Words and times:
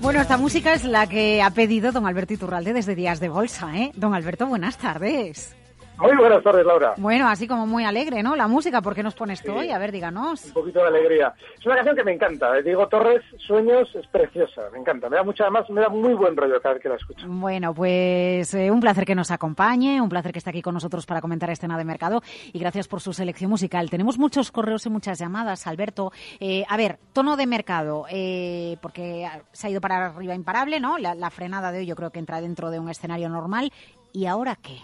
Bueno, 0.00 0.20
esta 0.20 0.36
música 0.36 0.74
es 0.74 0.84
la 0.84 1.08
que 1.08 1.42
ha 1.42 1.50
pedido 1.50 1.90
don 1.90 2.06
Alberto 2.06 2.34
Iturralde 2.34 2.72
desde 2.72 2.94
Días 2.94 3.18
de 3.18 3.28
Bolsa, 3.28 3.76
¿eh? 3.76 3.92
Don 3.96 4.14
Alberto, 4.14 4.46
buenas 4.46 4.78
tardes. 4.78 5.54
Muy 5.98 6.14
buenas 6.14 6.42
tardes, 6.42 6.66
Laura. 6.66 6.92
Bueno, 6.98 7.26
así 7.26 7.48
como 7.48 7.66
muy 7.66 7.84
alegre, 7.84 8.22
¿no? 8.22 8.36
La 8.36 8.46
música, 8.48 8.82
¿por 8.82 8.94
qué 8.94 9.02
nos 9.02 9.14
pones 9.14 9.40
tú 9.42 9.52
Sí. 9.52 9.58
hoy? 9.58 9.70
A 9.70 9.78
ver, 9.78 9.92
díganos. 9.92 10.44
Un 10.44 10.52
poquito 10.52 10.80
de 10.82 10.88
alegría. 10.88 11.32
Es 11.58 11.64
una 11.64 11.76
canción 11.76 11.96
que 11.96 12.04
me 12.04 12.12
encanta. 12.12 12.58
eh. 12.58 12.62
Diego 12.62 12.86
Torres, 12.88 13.22
Sueños, 13.38 13.88
es 13.94 14.06
preciosa. 14.08 14.62
Me 14.72 14.78
encanta. 14.78 15.08
Me 15.08 15.16
da 15.16 15.22
mucha, 15.22 15.44
además, 15.44 15.70
me 15.70 15.80
da 15.80 15.88
muy 15.88 16.12
buen 16.12 16.36
rollo 16.36 16.60
cada 16.60 16.74
vez 16.74 16.82
que 16.82 16.90
la 16.90 16.96
escucho. 16.96 17.26
Bueno, 17.26 17.72
pues 17.74 18.52
eh, 18.52 18.70
un 18.70 18.80
placer 18.80 19.06
que 19.06 19.14
nos 19.14 19.30
acompañe, 19.30 20.00
un 20.02 20.10
placer 20.10 20.32
que 20.32 20.38
esté 20.38 20.50
aquí 20.50 20.60
con 20.60 20.74
nosotros 20.74 21.06
para 21.06 21.22
comentar 21.22 21.48
escena 21.48 21.78
de 21.78 21.84
mercado 21.84 22.20
y 22.52 22.58
gracias 22.58 22.88
por 22.88 23.00
su 23.00 23.14
selección 23.14 23.50
musical. 23.50 23.88
Tenemos 23.88 24.18
muchos 24.18 24.52
correos 24.52 24.84
y 24.84 24.90
muchas 24.90 25.18
llamadas, 25.18 25.66
Alberto. 25.66 26.12
Eh, 26.40 26.64
a 26.68 26.76
ver, 26.76 26.98
tono 27.14 27.36
de 27.38 27.46
mercado, 27.46 28.04
eh, 28.10 28.76
porque 28.82 29.26
se 29.52 29.66
ha 29.66 29.70
ido 29.70 29.80
para 29.80 30.06
arriba 30.06 30.34
imparable, 30.34 30.78
¿no? 30.78 30.98
La, 30.98 31.14
la 31.14 31.30
frenada 31.30 31.72
de 31.72 31.78
hoy 31.78 31.86
yo 31.86 31.96
creo 31.96 32.10
que 32.10 32.18
entra 32.18 32.42
dentro 32.42 32.70
de 32.70 32.78
un 32.80 32.90
escenario 32.90 33.30
normal. 33.30 33.72
¿Y 34.12 34.26
ahora 34.26 34.56
qué? 34.56 34.78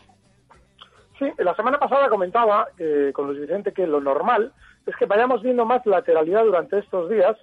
Sí, 1.22 1.32
la 1.38 1.54
semana 1.54 1.78
pasada 1.78 2.08
comentaba 2.08 2.66
eh, 2.78 3.12
con 3.14 3.28
Luis 3.28 3.38
Vicente 3.38 3.72
que 3.72 3.86
lo 3.86 4.00
normal 4.00 4.52
es 4.84 4.96
que 4.96 5.06
vayamos 5.06 5.40
viendo 5.40 5.64
más 5.64 5.86
lateralidad 5.86 6.44
durante 6.44 6.80
estos 6.80 7.08
días. 7.08 7.36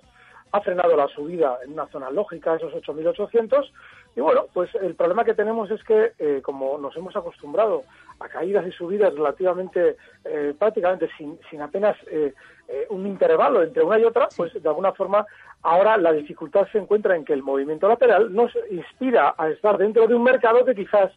Ha 0.51 0.59
frenado 0.59 0.97
la 0.97 1.07
subida 1.07 1.59
en 1.63 1.71
una 1.71 1.87
zona 1.87 2.09
lógica, 2.09 2.55
esos 2.55 2.73
8.800. 2.73 3.71
Y 4.17 4.19
bueno, 4.19 4.47
pues 4.53 4.69
el 4.75 4.95
problema 4.95 5.23
que 5.23 5.33
tenemos 5.33 5.71
es 5.71 5.81
que, 5.85 6.11
eh, 6.19 6.41
como 6.43 6.77
nos 6.77 6.93
hemos 6.97 7.15
acostumbrado 7.15 7.83
a 8.19 8.27
caídas 8.27 8.67
y 8.67 8.71
subidas 8.71 9.13
relativamente, 9.13 9.95
eh, 10.25 10.53
prácticamente 10.59 11.09
sin, 11.17 11.39
sin 11.49 11.61
apenas 11.61 11.95
eh, 12.11 12.33
eh, 12.67 12.85
un 12.89 13.07
intervalo 13.07 13.63
entre 13.63 13.83
una 13.83 13.97
y 13.97 14.03
otra, 14.03 14.27
pues 14.35 14.51
de 14.61 14.67
alguna 14.69 14.91
forma 14.91 15.25
ahora 15.61 15.97
la 15.97 16.11
dificultad 16.11 16.67
se 16.71 16.79
encuentra 16.79 17.15
en 17.15 17.23
que 17.23 17.33
el 17.33 17.43
movimiento 17.43 17.87
lateral 17.87 18.33
nos 18.33 18.51
inspira 18.69 19.35
a 19.37 19.49
estar 19.49 19.77
dentro 19.77 20.05
de 20.05 20.15
un 20.15 20.23
mercado 20.23 20.65
que 20.65 20.75
quizás 20.75 21.11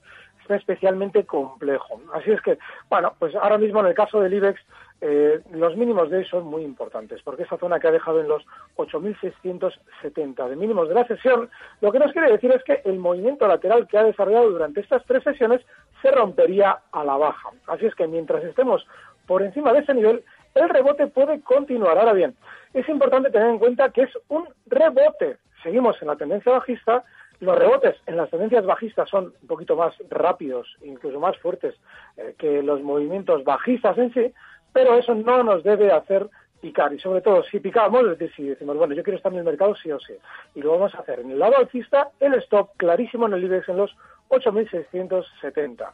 especialmente 0.55 1.25
complejo. 1.25 2.01
Así 2.13 2.31
es 2.31 2.41
que, 2.43 2.59
bueno, 2.91 3.15
pues 3.19 3.35
ahora 3.35 3.59
mismo 3.59 3.81
en 3.81 3.87
el 3.87 3.95
caso 3.95 4.21
del 4.21 4.35
IBEX, 4.35 4.61
eh, 5.01 5.41
los 5.53 5.77
mínimos 5.77 6.11
de 6.11 6.19
hoy 6.19 6.25
son 6.27 6.45
muy 6.45 6.63
importantes, 6.63 7.21
porque 7.23 7.43
esa 7.43 7.59
zona 7.59 7.81
que 7.81 7.89
ha 7.89 7.93
dejado 7.93 8.21
en 8.21 8.29
los 8.29 8.45
8.670 8.77 10.49
de 10.49 10.57
mínimos 10.57 10.89
de 10.89 10.95
la 10.95 11.07
sesión, 11.07 11.51
lo 11.81 11.91
que 11.91 11.99
nos 11.99 12.13
quiere 12.13 12.31
decir 12.31 12.53
es 12.53 12.63
que 12.63 12.83
el 12.85 13.01
movimiento 13.01 13.49
lateral 13.49 13.89
que 13.89 13.99
ha 13.99 14.05
desarrollado 14.05 14.51
durante 14.51 14.81
estas 14.81 15.05
tres 15.05 15.25
sesiones 15.25 15.61
se 16.03 16.11
rompería 16.13 16.79
a 16.93 17.05
la 17.05 17.17
baja. 17.17 17.51
Así 17.67 17.87
es 17.87 17.95
que 17.97 18.07
mientras 18.07 18.45
estemos 18.45 18.87
por 19.27 19.43
encima 19.43 19.73
de 19.73 19.81
ese 19.81 19.95
nivel, 19.95 20.23
el 20.55 20.69
rebote 20.69 21.09
puede 21.09 21.41
continuar. 21.41 21.99
Ahora 21.99 22.13
bien, 22.13 22.37
es 22.73 22.89
importante 22.89 23.31
tener 23.31 23.49
en 23.49 23.59
cuenta 23.59 23.91
que 23.91 24.03
es 24.03 24.11
un 24.29 24.49
rebote. 24.67 25.39
Seguimos 25.63 26.01
en 26.01 26.09
la 26.09 26.17
tendencia 26.17 26.53
bajista, 26.53 27.05
los 27.43 27.59
rebotes 27.59 27.97
en 28.07 28.17
las 28.17 28.31
tendencias 28.31 28.65
bajistas 28.65 29.11
son 29.11 29.35
un 29.43 29.49
poquito 29.49 29.75
más 29.75 29.93
rápidos, 30.09 30.77
incluso 30.81 31.19
más 31.19 31.37
fuertes 31.39 31.75
eh, 32.17 32.37
que 32.39 32.63
los 32.63 32.81
movimientos 32.83 33.43
bajistas 33.43 33.99
en 33.99 34.15
sí, 34.15 34.33
pero 34.73 34.95
eso 34.95 35.13
no 35.17 35.43
nos 35.43 35.65
debe 35.65 35.91
hacer 35.91 36.31
picar. 36.61 36.93
Y 36.93 37.01
sobre 37.01 37.21
todo, 37.21 37.43
si 37.43 37.59
picamos, 37.59 38.03
es 38.05 38.19
decir, 38.19 38.31
si 38.37 38.49
decimos, 38.51 38.77
bueno, 38.77 38.95
yo 38.95 39.03
quiero 39.03 39.17
estar 39.17 39.33
en 39.33 39.41
el 39.41 39.45
mercado 39.45 39.75
sí 39.75 39.91
o 39.91 39.99
sí, 39.99 40.15
y 40.55 40.63
lo 40.63 40.71
vamos 40.71 40.95
a 40.95 41.01
hacer. 41.01 41.19
En 41.19 41.33
el 41.33 41.39
lado 41.41 41.59
alcista, 41.59 42.11
el 42.21 42.35
stop 42.35 42.77
clarísimo 42.77 43.27
en 43.27 43.33
el 43.33 43.45
IBEX 43.45 43.69
en 43.71 43.79
los 43.79 43.91
8.670. 44.29 45.91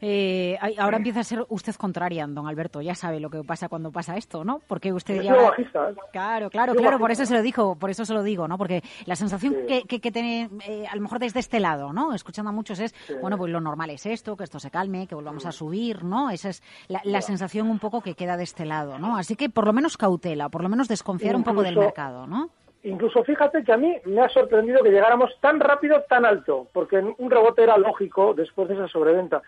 Eh, 0.00 0.56
ahora 0.78 0.96
empieza 0.96 1.20
a 1.20 1.24
ser 1.24 1.44
usted 1.48 1.74
contrarian, 1.74 2.34
don 2.34 2.46
Alberto. 2.48 2.80
Ya 2.80 2.94
sabe 2.94 3.20
lo 3.20 3.28
que 3.28 3.42
pasa 3.44 3.68
cuando 3.68 3.90
pasa 3.92 4.16
esto, 4.16 4.44
¿no? 4.44 4.60
Porque 4.66 4.92
usted 4.92 5.20
ya... 5.22 5.34
bajista, 5.34 5.90
¿eh? 5.90 5.94
Claro, 6.12 6.48
claro, 6.50 6.74
claro, 6.74 6.98
por 6.98 7.10
eso 7.10 7.26
se 7.26 7.34
lo 7.34 7.42
digo, 7.42 7.76
por 7.76 7.90
eso 7.90 8.04
se 8.06 8.14
lo 8.14 8.22
digo, 8.22 8.48
¿no? 8.48 8.56
Porque 8.56 8.82
la 9.06 9.16
sensación 9.16 9.54
Sí. 9.54 9.66
que, 9.66 9.82
que, 9.82 10.00
que 10.00 10.10
tiene, 10.10 10.48
eh, 10.66 10.86
a 10.90 10.94
lo 10.96 11.02
mejor 11.02 11.18
desde 11.18 11.40
este 11.40 11.60
lado, 11.60 11.92
¿no? 11.92 12.14
Escuchando 12.14 12.48
a 12.50 12.52
muchos 12.52 12.80
es, 12.80 12.94
bueno, 13.20 13.36
pues 13.36 13.52
lo 13.52 13.60
normal 13.60 13.90
es 13.90 14.06
esto, 14.06 14.36
que 14.36 14.44
esto 14.44 14.58
se 14.58 14.70
calme, 14.70 15.06
que 15.06 15.14
volvamos 15.14 15.44
a 15.44 15.52
subir, 15.52 16.02
¿no? 16.04 16.30
Esa 16.30 16.48
es 16.50 16.62
la, 16.88 17.00
la 17.04 17.20
sensación 17.20 17.68
un 17.68 17.78
poco 17.78 18.00
que 18.00 18.14
queda 18.14 18.36
de 18.36 18.44
este 18.44 18.64
lado, 18.64 18.98
¿no? 18.98 19.16
Así 19.16 19.36
que 19.36 19.50
por 19.50 19.66
lo 19.66 19.72
menos 19.72 19.96
cautela, 19.96 20.48
por 20.48 20.62
lo 20.62 20.68
menos 20.68 20.88
desconfiar 20.88 21.36
un 21.36 21.44
poco 21.44 21.62
del 21.62 21.76
mercado, 21.76 22.26
¿no? 22.26 22.48
Incluso 22.82 23.22
fíjate 23.24 23.62
que 23.62 23.72
a 23.72 23.76
mí 23.76 23.94
me 24.06 24.22
ha 24.22 24.28
sorprendido 24.30 24.82
que 24.82 24.88
llegáramos 24.90 25.30
tan 25.40 25.60
rápido, 25.60 26.02
tan 26.08 26.24
alto, 26.24 26.66
porque 26.72 26.96
un 27.18 27.30
rebote 27.30 27.62
era 27.62 27.76
lógico 27.76 28.32
después 28.32 28.68
de 28.68 28.74
esa 28.74 28.88
sobreventa. 28.88 29.42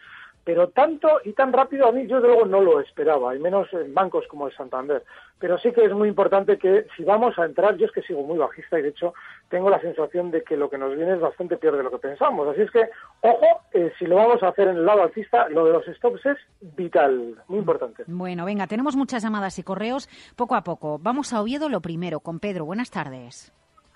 Pero 0.44 0.68
tanto 0.68 1.20
y 1.24 1.32
tan 1.32 1.52
rápido 1.52 1.86
a 1.86 1.92
mí 1.92 2.06
yo 2.06 2.20
de 2.20 2.28
luego 2.28 2.46
no 2.46 2.60
lo 2.60 2.80
esperaba, 2.80 3.34
y 3.36 3.38
menos 3.38 3.72
en 3.72 3.94
bancos 3.94 4.26
como 4.28 4.48
el 4.48 4.56
Santander. 4.56 5.04
Pero 5.38 5.58
sí 5.58 5.72
que 5.72 5.84
es 5.84 5.92
muy 5.92 6.08
importante 6.08 6.58
que 6.58 6.86
si 6.96 7.04
vamos 7.04 7.38
a 7.38 7.44
entrar, 7.44 7.76
yo 7.76 7.86
es 7.86 7.92
que 7.92 8.02
sigo 8.02 8.22
muy 8.22 8.38
bajista 8.38 8.78
y 8.78 8.82
de 8.82 8.88
hecho 8.88 9.14
tengo 9.48 9.70
la 9.70 9.80
sensación 9.80 10.30
de 10.30 10.42
que 10.42 10.56
lo 10.56 10.68
que 10.68 10.78
nos 10.78 10.96
viene 10.96 11.14
es 11.14 11.20
bastante 11.20 11.56
peor 11.56 11.76
de 11.76 11.82
lo 11.82 11.90
que 11.90 11.98
pensamos. 11.98 12.48
Así 12.48 12.62
es 12.62 12.70
que, 12.70 12.88
ojo, 13.20 13.46
eh, 13.72 13.92
si 13.98 14.06
lo 14.06 14.16
vamos 14.16 14.42
a 14.42 14.48
hacer 14.48 14.68
en 14.68 14.76
el 14.76 14.86
lado 14.86 15.02
alcista, 15.02 15.48
lo 15.48 15.64
de 15.64 15.72
los 15.72 15.86
stops 15.86 16.26
es 16.26 16.38
vital, 16.60 17.36
muy 17.48 17.58
importante. 17.58 18.04
Bueno, 18.06 18.44
venga, 18.44 18.66
tenemos 18.66 18.96
muchas 18.96 19.22
llamadas 19.22 19.58
y 19.58 19.62
correos 19.62 20.08
poco 20.36 20.54
a 20.54 20.64
poco. 20.64 20.98
Vamos 20.98 21.32
a 21.32 21.40
Oviedo 21.40 21.68
lo 21.68 21.80
primero, 21.80 22.20
con 22.20 22.40
Pedro. 22.40 22.64
Buenas 22.64 22.90
tardes. 22.90 23.52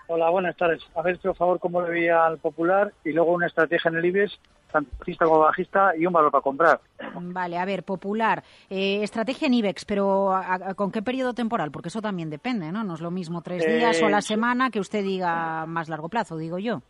Hola, 0.09 0.31
buenas 0.31 0.57
tardes. 0.57 0.83
A 0.95 1.03
ver, 1.03 1.19
por 1.19 1.35
favor, 1.37 1.59
cómo 1.59 1.83
le 1.83 1.91
veía 1.91 2.25
al 2.25 2.39
Popular 2.39 2.93
y 3.05 3.13
luego 3.13 3.33
una 3.33 3.47
estrategia 3.47 3.89
en 3.91 3.97
el 3.97 4.05
IBEX, 4.05 4.39
tanto 4.71 4.91
bajista 4.99 5.25
como 5.25 5.39
bajista, 5.41 5.97
y 5.97 6.07
un 6.07 6.13
valor 6.13 6.31
para 6.31 6.43
comprar. 6.43 6.81
Vale, 7.15 7.59
a 7.59 7.65
ver, 7.65 7.83
popular. 7.83 8.43
Eh, 8.71 9.03
estrategia 9.03 9.47
en 9.47 9.55
IBEX, 9.55 9.85
pero 9.85 10.33
¿a- 10.33 10.55
a- 10.55 10.75
¿con 10.75 10.93
qué 10.93 11.03
periodo 11.03 11.35
temporal? 11.35 11.71
Porque 11.73 11.89
eso 11.89 12.01
también 12.01 12.31
depende, 12.31 12.71
¿no? 12.71 12.85
No 12.85 12.95
es 12.95 13.01
lo 13.01 13.11
mismo 13.11 13.43
tres 13.43 13.65
Eh, 13.67 13.77
días 13.79 14.01
o 14.03 14.09
la 14.09 14.21
semana 14.21 14.71
que 14.71 14.79
usted 14.81 15.03
diga 15.03 15.67
más 15.67 15.89
largo 15.89 16.09
plazo, 16.09 16.37
digo 16.37 16.59
yo. 16.59 16.83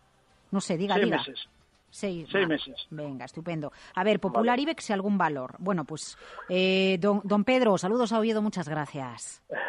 No 0.51 0.61
sé, 0.61 0.77
diga, 0.77 0.95
Seis 0.95 1.05
diga. 1.07 1.17
meses. 1.19 1.49
Seis, 1.89 2.35
meses. 2.35 2.87
Venga, 2.91 3.25
estupendo. 3.25 3.73
A 3.95 4.05
ver, 4.05 4.21
popular 4.21 4.59
IBEX 4.61 4.91
y 4.91 4.93
algún 4.93 5.17
valor. 5.17 5.55
Bueno, 5.59 5.85
pues, 5.85 6.19
eh, 6.51 6.99
don, 7.01 7.23
don 7.25 7.45
Pedro, 7.45 7.79
saludos 7.79 8.13
a 8.13 8.19
Oviedo, 8.19 8.43
muchas 8.43 8.69
gracias. 8.69 9.43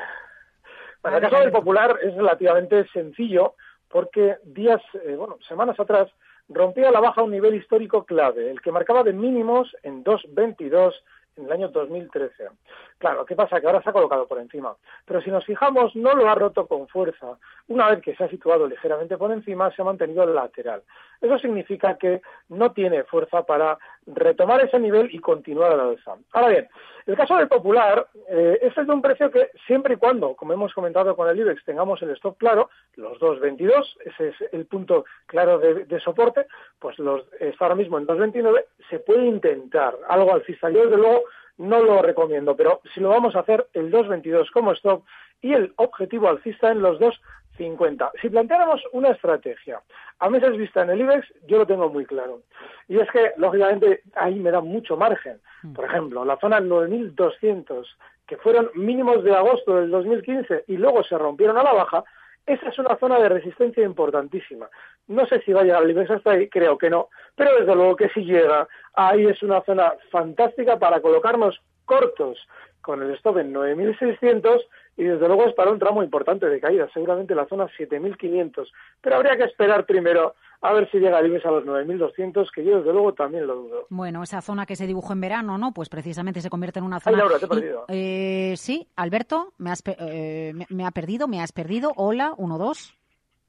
Bueno, 1.12 1.26
el 1.26 1.32
caso 1.32 1.42
del 1.42 1.52
Popular 1.52 1.98
es 2.02 2.14
relativamente 2.16 2.86
sencillo 2.90 3.56
porque 3.90 4.36
días, 4.44 4.82
eh, 5.06 5.16
bueno, 5.16 5.38
semanas 5.48 5.80
atrás 5.80 6.10
rompía 6.50 6.90
a 6.90 6.92
la 6.92 7.00
baja 7.00 7.24
un 7.24 7.32
nivel 7.32 7.56
histórico 7.56 8.04
clave, 8.04 8.52
el 8.52 8.62
que 8.62 8.74
marcaba 8.74 9.04
de 9.04 9.14
mínimos 9.14 9.74
en 9.84 10.04
2.22 10.04 10.94
en 11.38 11.46
el 11.46 11.52
año 11.52 11.70
2013. 11.70 12.50
Claro, 12.98 13.26
¿qué 13.26 13.36
pasa? 13.36 13.62
Que 13.62 13.68
ahora 13.68 13.82
se 13.84 13.90
ha 13.90 13.94
colocado 13.94 14.28
por 14.28 14.40
encima. 14.40 14.76
Pero 15.06 15.22
si 15.22 15.30
nos 15.30 15.46
fijamos, 15.46 15.96
no 15.96 16.14
lo 16.14 16.30
ha 16.30 16.36
roto 16.36 16.66
con 16.66 16.88
fuerza. 16.88 17.38
Una 17.68 17.90
vez 17.90 18.02
que 18.02 18.16
se 18.16 18.24
ha 18.24 18.30
situado 18.30 18.68
ligeramente 18.68 19.18
por 19.18 19.32
encima, 19.32 19.72
se 19.72 19.84
ha 19.84 19.86
mantenido 19.86 20.26
lateral. 20.26 20.82
Eso 21.22 21.38
significa 21.38 21.98
que 21.98 22.22
no 22.50 22.72
tiene 22.72 23.04
fuerza 23.04 23.44
para 23.44 23.78
retomar 24.08 24.62
ese 24.62 24.80
nivel 24.80 25.14
y 25.14 25.20
continuar 25.20 25.74
a 25.74 25.76
la 25.76 25.84
alza. 25.84 26.16
Ahora 26.32 26.50
bien, 26.50 26.68
el 27.06 27.16
caso 27.16 27.36
del 27.38 27.48
Popular 27.48 28.08
eh, 28.30 28.60
es 28.62 28.78
el 28.78 28.88
de 28.88 28.94
un 28.94 29.02
precio 29.02 29.30
que 29.32 29.52
siempre 29.66 29.96
y 29.96 29.98
cuando, 29.98 30.36
como 30.36 30.54
hemos 30.54 30.74
comentado 30.74 31.16
con 31.16 31.30
el 31.30 31.40
IBEX, 31.40 31.64
tengamos 31.66 32.02
el 32.02 32.12
stop 32.12 32.38
claro, 32.38 32.70
los 32.96 33.20
2.22, 33.20 33.98
ese 34.06 34.30
es 34.30 34.36
el 34.52 34.66
punto 34.66 35.06
claro 35.26 35.60
de, 35.60 35.86
de 35.86 36.00
soporte, 36.00 36.48
pues 36.80 36.98
los, 37.00 37.26
está 37.40 37.66
ahora 37.66 37.76
mismo 37.76 37.98
en 37.98 38.08
2.29, 38.08 38.66
se 38.90 39.00
puede 39.00 39.26
intentar 39.26 39.96
algo 40.08 40.34
alcista. 40.34 40.70
Yo, 40.70 40.84
desde 40.84 40.98
luego, 40.98 41.24
no 41.58 41.82
lo 41.82 42.02
recomiendo, 42.02 42.56
pero 42.56 42.82
si 42.94 43.00
lo 43.00 43.10
vamos 43.10 43.36
a 43.36 43.40
hacer, 43.40 43.68
el 43.74 43.92
2.22 43.92 44.52
como 44.52 44.74
stop 44.74 45.04
y 45.42 45.54
el 45.54 45.74
objetivo 45.78 46.30
alcista 46.30 46.72
en 46.72 46.82
los 46.82 47.00
2.50. 47.00 48.12
Si 48.22 48.30
planteáramos 48.30 48.82
una 48.94 49.10
estrategia 49.10 49.82
a 50.20 50.30
meses 50.30 50.58
vista 50.58 50.84
en 50.84 50.92
el 50.92 51.02
IBEX, 51.02 51.28
yo 51.48 51.58
lo 51.58 51.68
tengo 51.68 51.90
muy 51.90 52.06
claro. 52.06 52.42
Y 52.88 53.00
es 53.00 53.10
que, 53.12 53.34
lógicamente, 53.38 54.02
ahí 54.16 54.36
me 54.36 54.52
da 54.52 54.62
mucho 54.62 54.98
margen. 54.98 55.40
Por 55.76 55.86
ejemplo, 55.86 56.26
la 56.26 56.38
zona 56.38 56.60
9.200, 56.60 57.86
que 58.26 58.38
fueron 58.38 58.70
mínimos 58.76 59.24
de 59.24 59.36
agosto 59.36 59.78
del 59.78 59.92
2015 59.92 60.66
y 60.68 60.78
luego 60.78 61.04
se 61.04 61.18
rompieron 61.18 61.58
a 61.58 61.64
la 61.64 61.74
baja, 61.74 62.04
esa 62.48 62.70
es 62.70 62.80
una 62.80 62.98
zona 62.98 63.20
de 63.20 63.30
resistencia 63.30 63.84
importantísima. 63.84 64.70
No 65.08 65.26
sé 65.28 65.42
si 65.42 65.54
va 65.54 65.62
a 65.62 65.64
llegar 65.64 65.84
el 65.84 65.92
IBEX 65.92 66.12
hasta 66.12 66.32
ahí, 66.32 66.50
creo 66.50 66.78
que 66.78 66.90
no, 66.90 67.10
pero 67.36 67.54
desde 67.60 67.76
luego 67.76 67.98
que 67.98 68.10
si 68.10 68.22
llega, 68.22 68.68
ahí 68.94 69.26
es 69.26 69.44
una 69.44 69.62
zona 69.62 69.94
fantástica 70.10 70.80
para 70.80 71.02
colocarnos 71.02 71.62
cortos 71.86 72.40
con 72.82 73.04
el 73.04 73.12
stop 73.16 73.40
en 73.40 73.54
9.600 73.54 74.62
y 74.98 75.04
desde 75.04 75.28
luego 75.28 75.46
es 75.46 75.54
para 75.54 75.72
un 75.72 75.80
tramo 75.80 76.02
importante 76.02 76.48
de 76.48 76.60
caída, 76.60 76.90
seguramente 76.92 77.36
la 77.36 77.48
zona 77.48 77.68
7.500. 77.78 78.68
Pero 79.00 79.16
habría 79.16 79.38
que 79.38 79.44
esperar 79.44 79.86
primero 79.86 80.34
a 80.62 80.74
ver 80.74 80.90
si 80.90 80.98
llega 80.98 81.20
el 81.20 81.28
IBEX 81.28 81.46
a 81.46 81.52
los 81.52 81.66
9.200, 81.66 82.50
que 82.52 82.66
yo 82.66 82.80
desde 82.80 82.92
luego 82.92 83.14
también 83.14 83.46
lo 83.46 83.56
dudo. 83.56 83.86
Bueno, 83.90 84.24
esa 84.24 84.42
zona 84.42 84.66
que 84.66 84.76
se 84.76 84.88
dibujó 84.88 85.14
en 85.14 85.22
verano, 85.22 85.60
¿no? 85.60 85.72
Pues 85.72 85.88
precisamente 85.88 86.42
se 86.42 86.50
convierte 86.50 86.80
en 86.80 86.86
una 86.86 86.98
Ay, 86.98 87.02
zona... 87.04 87.18
Laura, 87.18 87.38
te 87.38 87.46
he 87.46 87.48
perdido. 87.48 87.86
Eh, 87.88 88.56
sí, 88.58 88.88
Alberto, 88.96 89.54
me, 89.60 89.70
has 89.70 89.84
eh, 89.86 90.52
me, 90.56 90.66
me 90.70 90.86
ha 90.86 90.92
perdido, 90.92 91.28
me 91.28 91.42
has 91.42 91.52
perdido. 91.52 91.92
Hola, 91.96 92.34
uno, 92.38 92.58
dos. 92.58 92.96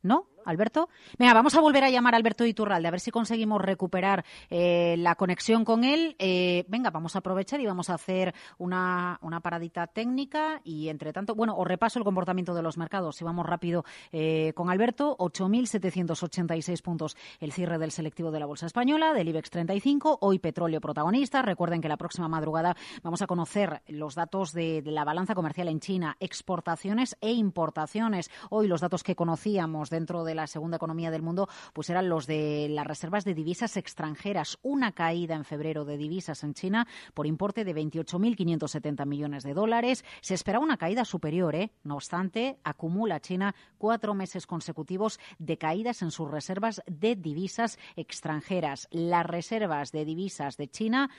¿No, 0.02 0.26
Alberto? 0.48 0.88
Venga, 1.18 1.34
vamos 1.34 1.54
a 1.54 1.60
volver 1.60 1.84
a 1.84 1.90
llamar 1.90 2.14
a 2.14 2.16
Alberto 2.16 2.44
Iturralde, 2.44 2.88
a 2.88 2.90
ver 2.90 3.00
si 3.00 3.10
conseguimos 3.10 3.60
recuperar 3.60 4.24
eh, 4.50 4.96
la 4.98 5.14
conexión 5.14 5.64
con 5.64 5.84
él. 5.84 6.16
Eh, 6.18 6.64
venga, 6.68 6.90
vamos 6.90 7.16
a 7.16 7.20
aprovechar 7.20 7.60
y 7.60 7.66
vamos 7.66 7.90
a 7.90 7.94
hacer 7.94 8.34
una, 8.58 9.18
una 9.22 9.40
paradita 9.40 9.86
técnica 9.86 10.60
y, 10.64 10.88
entre 10.88 11.12
tanto, 11.12 11.34
bueno, 11.34 11.56
os 11.56 11.66
repaso 11.66 11.98
el 11.98 12.04
comportamiento 12.04 12.54
de 12.54 12.62
los 12.62 12.78
mercados. 12.78 13.16
Si 13.16 13.24
vamos 13.24 13.46
rápido 13.46 13.84
eh, 14.12 14.52
con 14.54 14.70
Alberto, 14.70 15.16
8.786 15.18 16.82
puntos 16.82 17.16
el 17.40 17.52
cierre 17.52 17.78
del 17.78 17.90
selectivo 17.90 18.30
de 18.30 18.40
la 18.40 18.46
Bolsa 18.46 18.66
Española, 18.66 19.12
del 19.12 19.28
IBEX 19.28 19.50
35, 19.50 20.18
hoy 20.20 20.38
petróleo 20.38 20.80
protagonista. 20.80 21.42
Recuerden 21.42 21.80
que 21.80 21.88
la 21.88 21.96
próxima 21.96 22.28
madrugada 22.28 22.76
vamos 23.02 23.22
a 23.22 23.26
conocer 23.26 23.82
los 23.88 24.14
datos 24.14 24.52
de, 24.52 24.82
la 24.84 25.04
balanza 25.04 25.34
comercial 25.34 25.68
en 25.68 25.80
China, 25.80 26.16
exportaciones 26.20 27.16
e 27.20 27.32
importaciones. 27.32 28.30
Hoy 28.50 28.68
los 28.68 28.80
datos 28.80 29.02
que 29.02 29.16
conocíamos 29.16 29.90
dentro 29.90 30.24
de 30.24 30.34
la 30.38 30.46
segunda 30.46 30.76
economía 30.76 31.10
del 31.10 31.22
mundo 31.22 31.48
pues 31.72 31.90
eran 31.90 32.08
los 32.08 32.26
de 32.26 32.68
las 32.70 32.86
reservas 32.86 33.24
de 33.24 33.34
divisas 33.34 33.76
extranjeras, 33.76 34.58
una 34.62 34.92
caída 34.92 35.34
en 35.34 35.44
febrero 35.44 35.84
de 35.84 35.96
divisas 35.96 36.42
en 36.44 36.54
China 36.54 36.86
por 37.14 37.26
importe 37.26 37.64
de 37.64 37.74
28.570 37.74 39.06
millones 39.06 39.42
de 39.42 39.54
dólares. 39.54 40.04
Se 40.20 40.34
espera 40.34 40.60
una 40.60 40.76
caída 40.76 41.04
superior, 41.04 41.54
¿eh? 41.54 41.72
No 41.84 41.96
obstante, 41.96 42.58
acumula 42.64 43.20
China 43.20 43.54
cuatro 43.78 44.14
meses 44.14 44.46
consecutivos 44.46 45.18
de 45.38 45.58
caídas 45.58 46.02
en 46.02 46.10
sus 46.10 46.30
reservas 46.30 46.82
de 46.86 47.16
divisas 47.16 47.78
extranjeras. 47.96 48.88
Las 48.90 49.26
reservas 49.26 49.92
de 49.92 50.04
divisas 50.04 50.56
de 50.56 50.68
China 50.68 51.10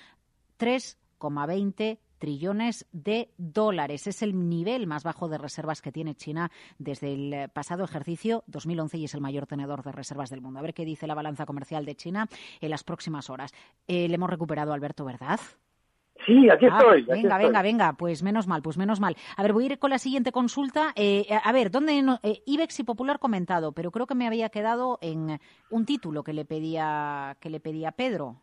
3,20 0.57 1.99
trillones 2.19 2.85
de 2.91 3.31
dólares. 3.37 4.05
Es 4.07 4.21
el 4.21 4.49
nivel 4.49 4.85
más 4.85 5.03
bajo 5.03 5.27
de 5.29 5.37
reservas 5.37 5.81
que 5.81 5.91
tiene 5.91 6.15
China 6.15 6.51
desde 6.77 7.13
el 7.13 7.49
pasado 7.49 7.83
ejercicio 7.83 8.43
2011 8.47 8.97
y 8.99 9.05
es 9.05 9.13
el 9.15 9.21
mayor 9.21 9.47
tenedor 9.47 9.81
de 9.83 9.91
reservas 9.91 10.29
del 10.29 10.41
mundo. 10.41 10.59
A 10.59 10.61
ver 10.61 10.73
qué 10.73 10.85
dice 10.85 11.07
la 11.07 11.15
balanza 11.15 11.45
comercial 11.45 11.85
de 11.85 11.95
China 11.95 12.27
en 12.61 12.69
las 12.69 12.83
próximas 12.83 13.29
horas. 13.29 13.51
Eh, 13.87 14.07
le 14.07 14.15
hemos 14.15 14.29
recuperado 14.29 14.73
Alberto, 14.73 15.05
¿verdad? 15.05 15.39
Sí, 16.25 16.49
aquí 16.49 16.65
Ah, 16.69 16.77
estoy. 16.77 17.01
aquí 17.03 17.11
venga, 17.11 17.35
estoy. 17.37 17.45
venga, 17.45 17.61
venga, 17.61 17.93
pues 17.93 18.21
menos 18.23 18.45
mal, 18.45 18.61
pues 18.61 18.77
menos 18.77 18.99
mal. 18.99 19.15
A 19.37 19.41
ver, 19.41 19.53
voy 19.53 19.63
a 19.63 19.67
ir 19.67 19.79
con 19.79 19.89
la 19.89 19.97
siguiente 19.99 20.33
consulta. 20.33 20.91
Eh, 20.95 21.25
a 21.43 21.51
ver, 21.53 21.71
¿dónde 21.71 22.01
no- 22.03 22.19
eh, 22.23 22.43
IBEX 22.45 22.81
y 22.81 22.83
Popular 22.83 23.19
comentado? 23.19 23.71
Pero 23.71 23.89
creo 23.89 24.05
que 24.05 24.15
me 24.15 24.27
había 24.27 24.49
quedado 24.49 24.99
en 25.01 25.39
un 25.69 25.85
título 25.85 26.23
que 26.23 26.33
le 26.33 26.43
pedía 26.43 27.37
que 27.39 27.49
le 27.49 27.61
pedía 27.61 27.93
Pedro. 27.93 28.35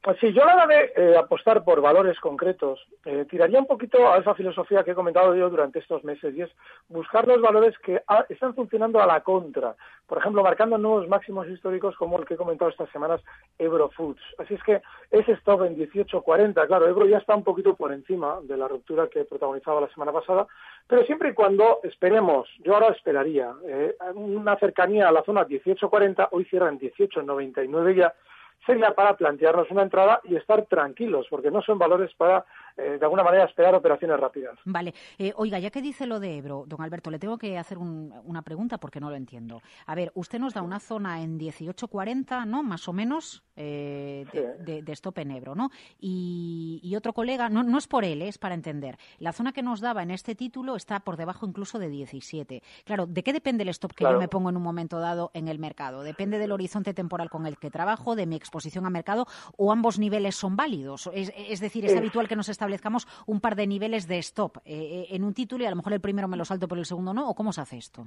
Pues 0.00 0.16
sí, 0.20 0.32
yo 0.32 0.44
a 0.44 0.46
la 0.46 0.54
hora 0.54 0.66
de 0.66 0.92
eh, 0.96 1.16
apostar 1.16 1.64
por 1.64 1.80
valores 1.80 2.20
concretos, 2.20 2.86
eh, 3.04 3.26
tiraría 3.28 3.58
un 3.58 3.66
poquito 3.66 4.08
a 4.08 4.18
esa 4.18 4.32
filosofía 4.34 4.84
que 4.84 4.92
he 4.92 4.94
comentado 4.94 5.34
yo 5.34 5.50
durante 5.50 5.80
estos 5.80 6.04
meses, 6.04 6.34
y 6.36 6.42
es 6.42 6.50
buscar 6.88 7.26
los 7.26 7.40
valores 7.40 7.76
que 7.80 8.00
ah, 8.06 8.24
están 8.28 8.54
funcionando 8.54 9.02
a 9.02 9.06
la 9.06 9.22
contra. 9.22 9.74
Por 10.06 10.18
ejemplo, 10.18 10.42
marcando 10.42 10.78
nuevos 10.78 11.08
máximos 11.08 11.48
históricos 11.48 11.96
como 11.96 12.18
el 12.18 12.24
que 12.24 12.34
he 12.34 12.38
comentado 12.38 12.70
estas 12.70 12.88
semanas, 12.90 13.20
Ebro 13.58 13.90
Foods. 13.90 14.22
Así 14.38 14.54
es 14.54 14.62
que 14.62 14.80
ese 15.10 15.32
stop 15.32 15.64
en 15.64 15.76
18.40, 15.76 16.66
claro, 16.68 16.88
Ebro 16.88 17.06
ya 17.06 17.18
está 17.18 17.34
un 17.34 17.44
poquito 17.44 17.74
por 17.74 17.92
encima 17.92 18.38
de 18.42 18.56
la 18.56 18.68
ruptura 18.68 19.08
que 19.08 19.24
protagonizaba 19.24 19.80
la 19.80 19.88
semana 19.88 20.12
pasada, 20.12 20.46
pero 20.86 21.04
siempre 21.04 21.30
y 21.30 21.34
cuando 21.34 21.80
esperemos, 21.82 22.48
yo 22.60 22.74
ahora 22.74 22.88
esperaría, 22.88 23.52
eh, 23.66 23.96
una 24.14 24.56
cercanía 24.56 25.08
a 25.08 25.12
la 25.12 25.24
zona 25.24 25.44
18.40, 25.44 26.28
hoy 26.30 26.44
cierra 26.44 26.68
en 26.68 26.78
18.99 26.78 27.94
ya, 27.96 28.14
sería 28.66 28.94
para 28.94 29.16
plantearnos 29.16 29.70
una 29.70 29.82
entrada 29.82 30.20
y 30.24 30.36
estar 30.36 30.66
tranquilos, 30.66 31.26
porque 31.30 31.50
no 31.50 31.62
son 31.62 31.78
valores 31.78 32.14
para, 32.14 32.44
eh, 32.78 32.96
de 32.98 33.04
alguna 33.04 33.22
manera, 33.24 33.44
esperar 33.44 33.74
operaciones 33.74 34.18
rápidas. 34.18 34.58
Vale. 34.64 34.94
Eh, 35.18 35.32
oiga, 35.36 35.58
ya 35.58 35.70
que 35.70 35.82
dice 35.82 36.06
lo 36.06 36.20
de 36.20 36.38
Ebro, 36.38 36.64
don 36.66 36.80
Alberto, 36.82 37.10
le 37.10 37.18
tengo 37.18 37.36
que 37.36 37.58
hacer 37.58 37.76
un- 37.78 38.12
una 38.24 38.42
pregunta 38.42 38.78
porque 38.78 39.00
no 39.00 39.10
lo 39.10 39.16
entiendo. 39.16 39.60
A 39.86 39.94
ver, 39.94 40.12
usted 40.14 40.38
nos 40.38 40.54
da 40.54 40.62
una 40.62 40.80
zona 40.80 41.20
en 41.22 41.38
18.40, 41.38 42.44
¿no? 42.46 42.62
Más 42.62 42.88
o 42.88 42.92
menos, 42.92 43.42
eh, 43.56 44.24
de, 44.32 44.40
Sí. 44.56 44.62
de- 44.64 44.82
de 44.82 44.92
stop 44.92 45.18
en 45.18 45.32
Ebro, 45.32 45.54
¿no? 45.54 45.70
Y, 45.98 46.80
y 46.82 46.96
otro 46.96 47.12
colega, 47.12 47.48
no, 47.48 47.62
no 47.62 47.78
es 47.78 47.86
por 47.86 48.04
él, 48.04 48.22
es 48.22 48.38
para 48.38 48.54
entender. 48.54 48.98
La 49.18 49.32
zona 49.32 49.52
que 49.52 49.62
nos 49.62 49.80
daba 49.80 50.02
en 50.02 50.10
este 50.10 50.34
título 50.34 50.76
está 50.76 51.00
por 51.00 51.16
debajo 51.16 51.46
incluso 51.46 51.78
de 51.78 51.88
17. 51.88 52.62
Claro, 52.84 53.06
¿de 53.06 53.22
qué 53.22 53.32
depende 53.32 53.62
el 53.64 53.68
stop 53.70 53.92
que 53.92 54.04
yo 54.04 54.18
me 54.18 54.28
pongo 54.28 54.50
en 54.50 54.56
un 54.56 54.62
momento 54.62 55.00
dado 55.00 55.30
en 55.34 55.48
el 55.48 55.58
mercado? 55.58 56.02
¿Depende 56.02 56.38
del 56.38 56.52
horizonte 56.52 56.94
temporal 56.94 57.28
con 57.30 57.46
el 57.46 57.58
que 57.58 57.70
trabajo, 57.70 58.14
de 58.16 58.26
mi 58.26 58.36
exposición 58.36 58.86
a 58.86 58.90
mercado 58.90 59.26
o 59.56 59.72
ambos 59.72 59.98
niveles 59.98 60.36
son 60.36 60.56
válidos? 60.56 61.08
Es, 61.12 61.32
es 61.36 61.60
decir, 61.60 61.84
es 61.84 61.96
habitual 61.96 62.28
que 62.28 62.36
nos 62.36 62.48
establezcamos 62.68 63.06
un 63.26 63.40
par 63.40 63.56
de 63.56 63.66
niveles 63.66 64.06
de 64.06 64.18
stop 64.18 64.58
eh, 64.58 64.62
eh, 64.64 65.06
en 65.10 65.24
un 65.24 65.34
título 65.34 65.64
y 65.64 65.66
a 65.66 65.70
lo 65.70 65.76
mejor 65.76 65.92
el 65.92 66.00
primero 66.00 66.28
me 66.28 66.36
lo 66.36 66.44
salto 66.44 66.68
pero 66.68 66.80
el 66.80 66.86
segundo 66.86 67.14
no, 67.14 67.28
¿o 67.28 67.34
cómo 67.34 67.52
se 67.52 67.60
hace 67.60 67.78
esto? 67.78 68.06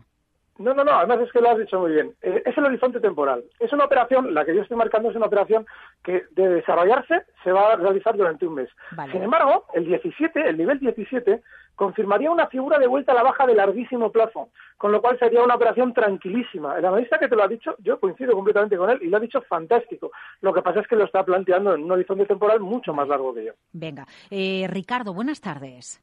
No, 0.59 0.73
no, 0.75 0.83
no, 0.83 0.91
además 0.91 1.21
es 1.21 1.31
que 1.31 1.41
lo 1.41 1.49
has 1.49 1.57
dicho 1.57 1.79
muy 1.79 1.93
bien. 1.93 2.13
Eh, 2.21 2.43
es 2.45 2.55
el 2.55 2.65
horizonte 2.65 2.99
temporal. 2.99 3.43
Es 3.59 3.73
una 3.73 3.85
operación, 3.85 4.33
la 4.33 4.45
que 4.45 4.53
yo 4.53 4.61
estoy 4.61 4.77
marcando 4.77 5.09
es 5.09 5.15
una 5.15 5.25
operación 5.25 5.65
que 6.03 6.25
de 6.31 6.49
desarrollarse 6.49 7.23
se 7.43 7.51
va 7.51 7.73
a 7.73 7.75
realizar 7.77 8.15
durante 8.15 8.45
un 8.45 8.55
mes. 8.55 8.69
Vale. 8.91 9.11
Sin 9.11 9.23
embargo, 9.23 9.65
el 9.73 9.85
17, 9.85 10.49
el 10.49 10.57
nivel 10.57 10.79
17, 10.79 11.41
confirmaría 11.75 12.29
una 12.31 12.47
figura 12.47 12.77
de 12.79 12.88
vuelta 12.88 13.12
a 13.12 13.15
la 13.15 13.23
baja 13.23 13.45
de 13.47 13.56
larguísimo 13.56 14.12
plazo, 14.12 14.50
con 14.77 14.91
lo 14.91 15.01
cual 15.01 15.18
sería 15.18 15.44
una 15.44 15.56
operación 15.56 15.94
tranquilísima. 15.94 16.77
El 16.77 16.85
analista 16.85 17.18
que 17.18 17.27
te 17.27 17.35
lo 17.35 17.44
ha 17.44 17.47
dicho, 17.47 17.75
yo 17.79 18.00
coincido 18.00 18.33
completamente 18.33 18.77
con 18.77 18.89
él 18.89 19.00
y 19.01 19.07
lo 19.09 19.18
ha 19.18 19.19
dicho 19.19 19.41
fantástico. 19.44 20.12
Lo 20.41 20.53
que 20.53 20.62
pasa 20.62 20.81
es 20.81 20.88
que 20.88 20.95
lo 20.95 21.06
está 21.06 21.23
planteando 21.23 21.73
en 21.73 21.83
un 21.83 21.91
horizonte 21.91 22.25
temporal 22.25 22.59
mucho 22.59 22.94
más 22.94 23.07
largo 23.07 23.33
que 23.33 23.45
yo. 23.45 23.53
Venga, 23.73 24.06
eh, 24.29 24.68
Ricardo, 24.69 25.13
buenas 25.13 25.41
tardes. 25.41 26.01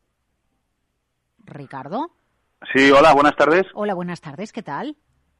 Ricardo, 1.44 2.10
Sí, 2.74 2.90
hola, 2.90 3.14
buenas 3.14 3.36
tardes. 3.36 3.66
hola, 3.74 3.94
buenas 3.94 4.20
tardes, 4.20 4.52
¿qué 4.52 4.62
tal? 4.64 4.96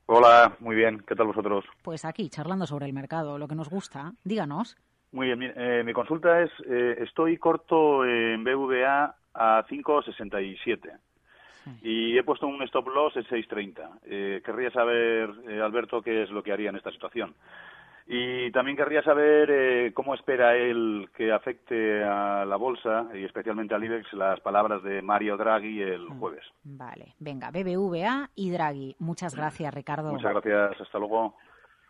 Hola, 0.07 0.57
muy 0.61 0.76
bien, 0.76 1.02
¿qué 1.07 1.14
tal 1.17 1.26
vosotros? 1.26 1.64
Pues 1.83 2.05
aquí, 2.05 2.31
charlando 2.31 2.64
sobre 2.67 2.87
el 2.87 2.93
mercado, 2.93 3.38
lo 3.38 3.49
que 3.49 3.57
nos 3.57 3.69
gusta, 3.69 4.12
díganos. 4.25 4.76
Muy 5.11 5.26
bien, 5.26 5.38
mi, 5.38 5.47
eh, 5.55 5.83
mi 5.85 5.93
consulta 5.93 6.41
es, 6.43 6.50
eh, 6.71 6.97
estoy 7.00 7.37
corto 7.38 8.05
en 8.05 8.45
BVA 8.45 9.17
a 9.38 9.64
5,67 9.68 10.99
y 11.83 12.16
he 12.16 12.25
puesto 12.25 12.47
un 12.47 12.62
stop 12.62 12.88
loss 12.88 13.16
en 13.16 13.25
6,30. 13.25 14.00
Eh, 14.07 14.42
querría 14.45 14.71
saber, 14.71 15.30
eh, 15.49 15.61
Alberto, 15.61 16.02
qué 16.02 16.23
es 16.23 16.30
lo 16.30 16.42
que 16.42 16.52
haría 16.52 16.71
en 16.71 16.76
esta 16.76 16.90
situación. 16.90 17.35
Y 18.07 18.50
también 18.52 18.76
querría 18.76 19.02
saber 19.02 19.50
eh, 19.50 19.92
cómo 19.92 20.14
espera 20.14 20.57
él 20.57 21.11
que 21.14 21.30
afecte 21.30 22.02
a 22.02 22.47
la 22.47 22.57
bolsa 22.57 23.07
y 23.12 23.23
especialmente 23.25 23.75
al 23.75 23.85
IBEX 23.85 24.11
las 24.14 24.40
palabras 24.40 24.83
de 24.83 25.02
Mario 25.02 25.37
Draghi 25.37 25.83
el 25.83 26.09
jueves. 26.18 26.45
Vale, 26.64 27.14
venga, 27.18 27.50
BBVA 27.50 28.30
y 28.35 28.50
Draghi. 28.50 28.97
Muchas 28.99 29.35
gracias, 29.35 29.75
Ricardo. 29.75 30.11
Muchas 30.11 30.33
gracias, 30.33 30.80
hasta 30.80 30.99
luego. 30.99 31.35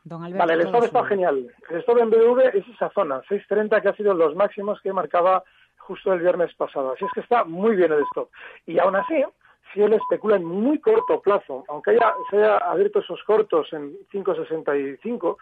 Don 0.02 0.24
Alberto, 0.24 0.44
Vale, 0.44 0.54
el 0.54 0.66
stop 0.66 0.84
está 0.84 1.04
genial. 1.04 1.54
El 1.70 1.76
stop 1.80 1.98
en 1.98 2.10
BV 2.10 2.56
es 2.56 2.66
esa 2.68 2.90
zona, 2.90 3.20
6.30, 3.28 3.80
que 3.80 3.88
ha 3.88 3.94
sido 3.94 4.12
los 4.14 4.34
máximos 4.34 4.80
que 4.80 4.92
marcaba 4.92 5.44
justo 5.88 6.12
el 6.12 6.20
viernes 6.20 6.54
pasado. 6.54 6.92
Así 6.92 7.04
es 7.06 7.10
que 7.12 7.20
está 7.20 7.44
muy 7.44 7.74
bien 7.74 7.90
el 7.90 8.02
stop. 8.10 8.28
Y 8.66 8.78
aún 8.78 8.94
así, 8.94 9.24
si 9.72 9.82
él 9.82 9.94
especula 9.94 10.36
en 10.36 10.44
muy 10.44 10.78
corto 10.80 11.20
plazo, 11.22 11.64
aunque 11.68 11.92
haya, 11.92 12.12
se 12.30 12.36
haya 12.36 12.58
abierto 12.58 12.98
esos 12.98 13.22
cortos 13.24 13.72
en 13.72 13.96
5.65, 14.12 15.36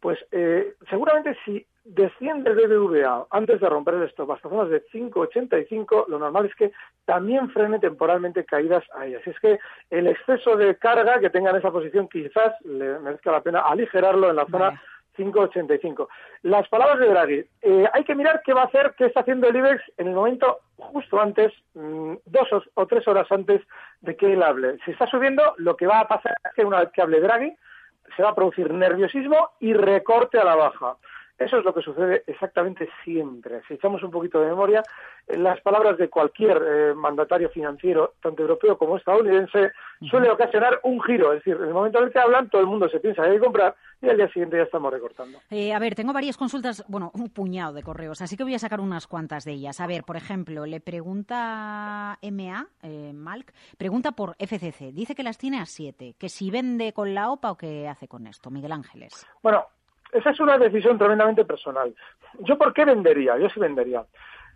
pues 0.00 0.18
eh, 0.30 0.74
seguramente 0.90 1.34
si 1.44 1.66
desciende 1.84 2.50
el 2.50 2.56
BBVA 2.56 3.26
antes 3.30 3.58
de 3.58 3.68
romper 3.68 3.94
el 3.94 4.02
stop 4.02 4.32
hasta 4.32 4.50
zonas 4.50 4.68
de 4.68 4.84
5,85, 4.88 6.08
lo 6.08 6.18
normal 6.18 6.46
es 6.46 6.54
que 6.56 6.72
también 7.06 7.48
frene 7.50 7.78
temporalmente 7.78 8.44
caídas 8.44 8.84
ahí. 8.94 9.14
Así 9.14 9.30
es 9.30 9.40
que 9.40 9.58
el 9.88 10.08
exceso 10.08 10.56
de 10.56 10.76
carga 10.76 11.20
que 11.20 11.30
tenga 11.30 11.50
en 11.50 11.56
esa 11.56 11.70
posición 11.70 12.08
quizás 12.08 12.52
le 12.64 12.98
merezca 12.98 13.32
la 13.32 13.40
pena 13.40 13.60
aligerarlo 13.60 14.28
en 14.28 14.36
la 14.36 14.46
zona. 14.46 14.82
5,85. 15.16 16.08
Las 16.42 16.68
palabras 16.68 16.98
de 16.98 17.08
Draghi. 17.08 17.44
Eh, 17.62 17.88
hay 17.92 18.04
que 18.04 18.14
mirar 18.14 18.42
qué 18.44 18.52
va 18.52 18.62
a 18.62 18.66
hacer, 18.66 18.94
qué 18.96 19.06
está 19.06 19.20
haciendo 19.20 19.48
el 19.48 19.56
IBEX 19.56 19.82
en 19.98 20.08
el 20.08 20.14
momento 20.14 20.60
justo 20.76 21.20
antes, 21.20 21.52
mm, 21.74 22.14
dos 22.26 22.52
o, 22.52 22.62
o 22.74 22.86
tres 22.86 23.06
horas 23.08 23.26
antes 23.30 23.62
de 24.00 24.16
que 24.16 24.32
él 24.32 24.42
hable. 24.42 24.78
Si 24.84 24.90
está 24.90 25.06
subiendo, 25.06 25.54
lo 25.58 25.76
que 25.76 25.86
va 25.86 26.00
a 26.00 26.08
pasar 26.08 26.34
es 26.44 26.52
que 26.54 26.64
una 26.64 26.80
vez 26.80 26.90
que 26.92 27.02
hable 27.02 27.20
Draghi, 27.20 27.52
se 28.16 28.22
va 28.22 28.30
a 28.30 28.34
producir 28.34 28.72
nerviosismo 28.72 29.50
y 29.60 29.72
recorte 29.72 30.38
a 30.38 30.44
la 30.44 30.54
baja. 30.54 30.96
Eso 31.38 31.58
es 31.58 31.64
lo 31.64 31.74
que 31.74 31.82
sucede 31.82 32.24
exactamente 32.26 32.88
siempre. 33.04 33.60
Si 33.68 33.74
echamos 33.74 34.02
un 34.02 34.10
poquito 34.10 34.40
de 34.40 34.48
memoria, 34.48 34.82
en 35.26 35.42
las 35.42 35.60
palabras 35.60 35.98
de 35.98 36.08
cualquier 36.08 36.62
eh, 36.66 36.94
mandatario 36.94 37.50
financiero, 37.50 38.14
tanto 38.22 38.42
europeo 38.42 38.78
como 38.78 38.96
estadounidense, 38.96 39.72
suele 40.08 40.30
ocasionar 40.30 40.80
un 40.84 41.02
giro. 41.02 41.32
Es 41.32 41.40
decir, 41.40 41.56
en 41.60 41.68
el 41.68 41.74
momento 41.74 41.98
en 41.98 42.04
el 42.04 42.12
que 42.12 42.18
hablan, 42.18 42.48
todo 42.48 42.62
el 42.62 42.66
mundo 42.66 42.88
se 42.88 43.00
piensa 43.00 43.22
que 43.22 43.28
hay 43.28 43.36
que 43.36 43.44
comprar 43.44 43.74
y 44.00 44.08
al 44.08 44.16
día 44.16 44.28
siguiente 44.28 44.56
ya 44.56 44.62
estamos 44.62 44.92
recortando. 44.92 45.38
Eh, 45.50 45.74
a 45.74 45.78
ver, 45.78 45.94
tengo 45.94 46.12
varias 46.12 46.36
consultas, 46.36 46.84
bueno, 46.88 47.10
un 47.14 47.28
puñado 47.28 47.74
de 47.74 47.82
correos, 47.82 48.22
así 48.22 48.36
que 48.36 48.44
voy 48.44 48.54
a 48.54 48.58
sacar 48.58 48.80
unas 48.80 49.06
cuantas 49.06 49.44
de 49.44 49.52
ellas. 49.52 49.80
A 49.80 49.86
ver, 49.86 50.04
por 50.04 50.16
ejemplo, 50.16 50.64
le 50.64 50.80
pregunta 50.80 52.18
MA, 52.22 52.66
eh, 52.82 53.12
Malk, 53.12 53.52
pregunta 53.76 54.12
por 54.12 54.36
FCC. 54.38 54.92
Dice 54.92 55.14
que 55.14 55.22
las 55.22 55.38
tiene 55.38 55.60
a 55.60 55.66
7, 55.66 56.14
que 56.18 56.28
si 56.28 56.50
vende 56.50 56.92
con 56.92 57.14
la 57.14 57.30
OPA 57.30 57.50
o 57.50 57.56
qué 57.56 57.88
hace 57.88 58.08
con 58.08 58.26
esto, 58.26 58.50
Miguel 58.50 58.72
Ángeles. 58.72 59.26
Bueno, 59.42 59.66
esa 60.16 60.30
es 60.30 60.40
una 60.40 60.58
decisión 60.58 60.98
tremendamente 60.98 61.44
personal. 61.44 61.94
¿Yo 62.40 62.56
por 62.58 62.72
qué 62.72 62.84
vendería? 62.84 63.38
Yo 63.38 63.48
sí 63.48 63.60
vendería. 63.60 64.04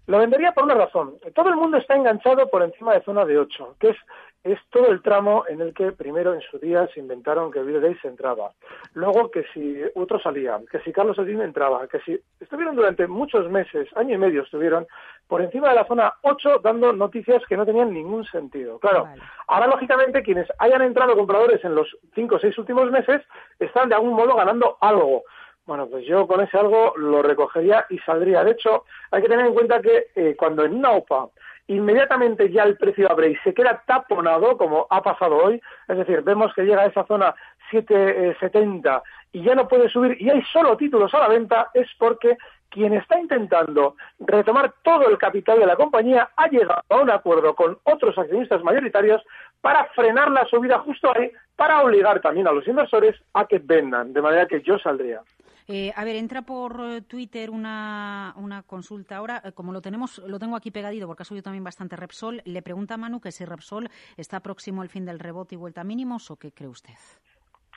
Lo 0.07 0.19
vendería 0.19 0.53
por 0.53 0.65
una 0.65 0.75
razón. 0.75 1.15
Todo 1.35 1.51
el 1.51 1.57
mundo 1.57 1.77
está 1.77 1.95
enganchado 1.95 2.49
por 2.49 2.63
encima 2.63 2.95
de 2.95 3.03
zona 3.03 3.25
de 3.25 3.39
8, 3.39 3.77
que 3.79 3.91
es, 3.91 3.97
es 4.43 4.59
todo 4.71 4.89
el 4.91 5.03
tramo 5.03 5.45
en 5.49 5.61
el 5.61 5.73
que 5.75 5.93
primero 5.93 6.35
en 6.35 6.41
su 6.41 6.59
día 6.59 6.89
se 6.93 7.01
inventaron 7.01 7.53
que 7.53 7.63
Bill 7.63 7.81
Gates 7.81 8.05
entraba. 8.05 8.51
Luego 8.95 9.31
que 9.31 9.45
si 9.55 9.81
otro 9.95 10.19
salía, 10.19 10.59
que 10.71 10.81
si 10.81 10.93
Carlos 10.93 11.17
Slim 11.17 11.43
entraba, 11.43 11.87
que 11.87 12.01
si 12.01 12.19
estuvieron 12.41 12.75
durante 12.75 13.07
muchos 13.07 13.49
meses, 13.51 13.89
año 13.95 14.15
y 14.15 14.19
medio 14.19 14.43
estuvieron 14.43 14.87
por 15.29 15.43
encima 15.43 15.69
de 15.69 15.77
la 15.77 15.87
zona 15.87 16.13
8 16.23 16.59
dando 16.59 16.93
noticias 16.93 17.45
que 17.47 17.57
no 17.57 17.65
tenían 17.65 17.95
ningún 17.95 18.25
sentido. 18.25 18.81
Claro, 18.81 19.05
Vale. 19.05 19.23
ahora 19.47 19.69
lógicamente 19.69 20.25
quienes 20.25 20.49
hayan 20.59 20.83
entrado 20.83 21.17
compradores 21.17 21.65
en 21.65 21.77
los 21.77 21.97
5 22.17 22.35
o 22.35 22.41
6 22.41 22.59
últimos 22.59 22.91
meses 22.91 23.23
están 23.61 23.89
de 23.89 23.95
algún 23.95 24.15
modo 24.15 24.35
ganando 24.35 24.77
algo. 24.81 25.23
Bueno, 25.71 25.87
pues 25.87 26.05
yo 26.05 26.27
con 26.27 26.41
ese 26.41 26.59
algo 26.59 26.95
lo 26.97 27.23
recogería 27.23 27.87
y 27.91 27.99
saldría. 27.99 28.43
De 28.43 28.51
hecho, 28.51 28.87
hay 29.13 29.23
que 29.23 29.29
tener 29.29 29.47
en 29.47 29.55
cuenta 29.55 29.81
que 29.81 30.09
eh, 30.17 30.35
cuando 30.37 30.65
en 30.65 30.75
una 30.75 30.91
OPA 30.91 31.29
inmediatamente 31.69 32.51
ya 32.51 32.65
el 32.65 32.77
precio 32.77 33.09
abre 33.09 33.31
y 33.31 33.37
se 33.37 33.55
queda 33.55 33.81
taponado, 33.87 34.59
como 34.59 34.89
ha 34.91 35.01
pasado 35.01 35.37
hoy, 35.37 35.63
es 35.87 35.97
decir, 35.97 36.23
vemos 36.23 36.53
que 36.55 36.65
llega 36.65 36.83
a 36.83 36.87
esa 36.87 37.07
zona 37.07 37.37
7,70 37.71 39.01
y 39.31 39.45
ya 39.45 39.55
no 39.55 39.69
puede 39.69 39.89
subir 39.89 40.21
y 40.21 40.29
hay 40.29 40.43
solo 40.53 40.77
títulos 40.77 41.15
a 41.15 41.21
la 41.21 41.29
venta, 41.29 41.71
es 41.73 41.87
porque 42.01 42.37
quien 42.69 42.95
está 42.95 43.21
intentando 43.21 43.95
retomar 44.19 44.73
todo 44.83 45.09
el 45.09 45.19
capital 45.19 45.61
de 45.61 45.67
la 45.67 45.77
compañía 45.77 46.31
ha 46.37 46.49
llegado 46.49 46.83
a 46.89 46.97
un 46.97 47.11
acuerdo 47.11 47.55
con 47.55 47.79
otros 47.85 48.19
accionistas 48.19 48.65
mayoritarios 48.65 49.23
para 49.61 49.85
frenar 49.95 50.33
la 50.33 50.47
subida 50.47 50.81
justo 50.81 51.13
ahí, 51.15 51.31
para 51.61 51.83
obligar 51.83 52.23
también 52.23 52.49
a 52.49 52.53
los 52.53 52.67
inversores 52.67 53.15
a 53.35 53.47
que 53.47 53.59
vendan, 53.59 54.15
de 54.15 54.23
manera 54.23 54.47
que 54.47 54.63
yo 54.63 54.79
saldría. 54.79 55.21
Eh, 55.69 55.93
a 55.95 56.05
ver, 56.05 56.17
entra 56.17 56.41
por 56.41 56.81
eh, 56.81 57.03
Twitter 57.03 57.51
una, 57.51 58.33
una 58.39 58.63
consulta 58.63 59.19
ahora. 59.19 59.43
Eh, 59.45 59.53
como 59.53 59.71
lo 59.71 59.83
tenemos, 59.83 60.23
lo 60.27 60.39
tengo 60.39 60.57
aquí 60.57 60.71
pegadito 60.71 61.07
porque 61.07 61.23
ha 61.23 61.27
subido 61.27 61.43
también 61.43 61.63
bastante 61.63 61.97
Repsol. 61.97 62.41
Le 62.47 62.63
pregunta 62.63 62.95
a 62.95 62.97
Manu 62.97 63.21
que 63.21 63.31
si 63.31 63.45
Repsol 63.45 63.91
está 64.17 64.41
próximo 64.41 64.81
al 64.81 64.89
fin 64.89 65.05
del 65.05 65.19
rebote 65.19 65.55
y 65.55 65.59
vuelta 65.59 65.85
mínimos 65.85 66.31
o 66.31 66.37
qué 66.37 66.51
cree 66.51 66.71
usted. 66.71 66.95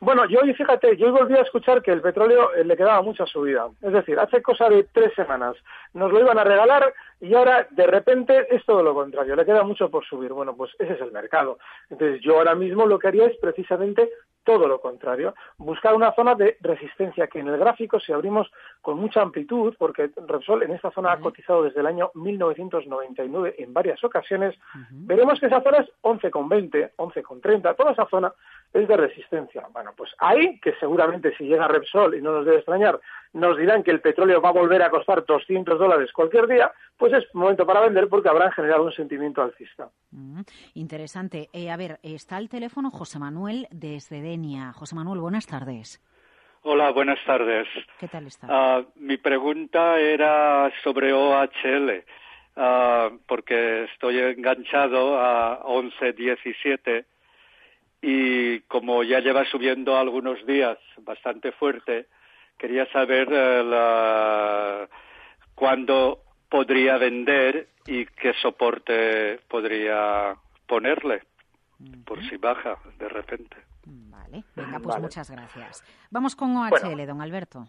Bueno, 0.02 0.26
yo 0.26 0.40
hoy, 0.42 0.54
fíjate, 0.54 0.98
yo 0.98 1.06
hoy 1.08 1.12
volví 1.12 1.36
a 1.36 1.42
escuchar 1.42 1.82
que 1.82 1.92
el 1.92 2.02
petróleo 2.02 2.54
eh, 2.54 2.66
le 2.66 2.76
quedaba 2.76 3.02
mucha 3.02 3.26
subida. 3.26 3.70
Es 3.82 3.94
decir, 3.94 4.20
hace 4.20 4.42
cosa 4.42 4.68
de 4.70 4.84
tres 4.92 5.14
semanas 5.16 5.56
nos 5.94 6.12
lo 6.12 6.20
iban 6.20 6.38
a 6.38 6.44
regalar 6.44 6.94
y 7.22 7.34
ahora 7.34 7.68
de 7.70 7.88
repente 7.88 8.54
es 8.54 8.66
todo 8.66 8.84
lo 8.84 8.94
contrario, 8.94 9.36
le 9.36 9.46
queda 9.46 9.64
mucho 9.64 9.90
por 9.90 10.04
subir. 10.06 10.34
Bueno, 10.34 10.56
pues 10.56 10.72
ese 10.80 10.94
es 10.94 11.02
el 11.02 11.12
mercado. 11.12 11.58
Entonces 11.90 12.22
yo 12.22 12.38
ahora 12.38 12.56
mismo 12.56 12.86
lo 12.86 13.00
que 13.00 13.08
haría 13.08 13.28
es 13.28 13.38
precisamente 13.38 14.10
todo 14.44 14.68
lo 14.68 14.80
contrario, 14.82 15.34
buscar 15.58 15.96
una 15.96 16.14
zona 16.14 16.36
de 16.36 16.58
resistencia 16.62 17.28
que 17.28 17.40
en 17.40 17.48
el 17.48 17.58
gráfico, 17.58 18.00
si 18.00 18.12
abrimos 18.12 18.52
con 18.82 19.00
mucha 19.00 19.22
amplitud, 19.22 19.74
porque 19.78 20.12
Repsol 20.28 20.64
en 20.64 20.72
esta 20.72 20.92
zona 20.92 21.14
ha 21.14 21.20
cotizado 21.20 21.64
desde 21.64 21.80
el 21.80 21.88
año 21.88 22.12
1999 22.14 23.56
en 23.58 23.74
varias 23.74 24.04
ocasiones, 24.04 24.56
veremos 24.92 25.40
que 25.40 25.46
esa 25.46 25.62
zona 25.62 25.80
es 25.80 25.90
11,20, 26.02 26.92
11,30, 26.98 27.76
toda 27.76 27.92
esa 27.94 28.06
zona 28.08 28.34
es 28.74 28.88
de 28.88 28.98
resistencia. 28.98 29.68
Bueno, 29.72 29.92
pues 29.96 30.12
ahí, 30.18 30.60
que 30.60 30.74
seguramente 30.80 31.36
si 31.38 31.46
llega 31.46 31.68
Repsol, 31.68 32.16
y 32.16 32.22
no 32.22 32.32
nos 32.32 32.46
debe 32.46 32.58
extrañar, 32.58 33.00
nos 33.34 33.58
dirán 33.58 33.84
que 33.84 33.92
el 33.92 34.02
petróleo 34.02 34.42
va 34.42 34.50
a 34.50 34.54
volver 34.54 34.82
a 34.82 34.90
costar 34.90 35.26
200 35.26 35.78
dólares 35.78 36.12
cualquier 36.12 36.48
día, 36.48 36.72
pues 36.98 37.14
es 37.14 37.24
momento 37.34 37.66
para 37.66 37.82
vender 37.82 38.10
porque 38.10 38.30
habrán 38.30 38.52
generado 38.52 38.84
un 38.84 38.92
sentimiento 38.92 39.42
alcista. 39.42 39.90
Mm, 40.12 40.42
interesante. 40.74 41.50
Eh, 41.54 41.70
a 41.70 41.78
ver, 41.78 42.00
está 42.02 42.38
al 42.38 42.50
teléfono 42.50 42.90
José 42.90 43.20
Manuel 43.20 43.68
desde 43.72 44.22
Denia. 44.22 44.74
José 44.74 44.96
Manuel, 44.96 45.20
buenas 45.20 45.46
tardes. 45.46 46.02
Hola, 46.64 46.92
buenas 46.92 47.20
tardes. 47.26 47.68
¿Qué 48.00 48.08
tal 48.08 48.26
está? 48.26 48.48
Ah, 48.50 48.84
mi 48.96 49.18
pregunta 49.18 50.00
era 50.00 50.72
sobre 50.82 51.12
OHL, 51.12 52.04
ah, 52.56 53.10
porque 53.28 53.84
estoy 53.84 54.18
enganchado 54.20 55.20
a 55.20 55.62
11.17 55.64 57.06
y 58.06 58.60
como 58.68 59.02
ya 59.04 59.22
lleva 59.22 59.46
subiendo 59.46 59.96
algunos 59.98 60.46
días 60.46 60.78
bastante 61.00 61.54
fuerte, 61.54 62.08
quería 62.58 62.86
saber 62.92 63.30
eh, 63.32 63.64
la- 63.64 64.90
cuándo 65.56 66.22
podría 66.50 66.98
vender 66.98 67.70
y 67.88 68.06
qué 68.06 68.34
soporte 68.42 69.40
podría 69.48 70.36
ponerle 70.68 71.24
por 72.06 72.22
si 72.30 72.36
baja 72.38 72.78
de 73.00 73.08
repente. 73.10 73.56
Vale, 73.86 74.44
venga, 74.56 74.80
pues 74.80 74.96
Vale. 74.96 75.02
muchas 75.04 75.30
gracias. 75.32 75.84
Vamos 76.12 76.36
con 76.36 76.56
OHL, 76.58 77.06
don 77.08 77.22
Alberto. 77.22 77.68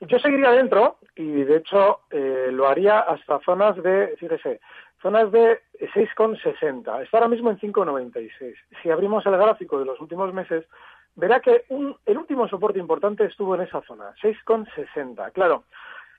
Yo 0.00 0.18
seguiría 0.18 0.50
dentro 0.50 0.98
y 1.14 1.24
de 1.44 1.58
hecho 1.58 2.00
eh, 2.10 2.48
lo 2.50 2.66
haría 2.68 2.98
hasta 3.00 3.38
zonas 3.44 3.80
de, 3.82 4.16
fíjese, 4.18 4.60
zonas 5.02 5.30
de 5.32 5.60
6,60. 5.94 7.02
Está 7.02 7.18
ahora 7.18 7.28
mismo 7.28 7.50
en 7.50 7.58
5,96. 7.58 8.54
Si 8.82 8.90
abrimos 8.90 9.26
el 9.26 9.36
gráfico 9.36 9.78
de 9.78 9.84
los 9.84 10.00
últimos 10.00 10.32
meses, 10.32 10.64
verá 11.16 11.40
que 11.40 11.64
un- 11.68 11.96
el 12.06 12.16
último 12.18 12.48
soporte 12.48 12.78
importante 12.78 13.24
estuvo 13.24 13.54
en 13.54 13.62
esa 13.62 13.82
zona, 13.82 14.14
6,60. 14.22 15.30
Claro, 15.32 15.64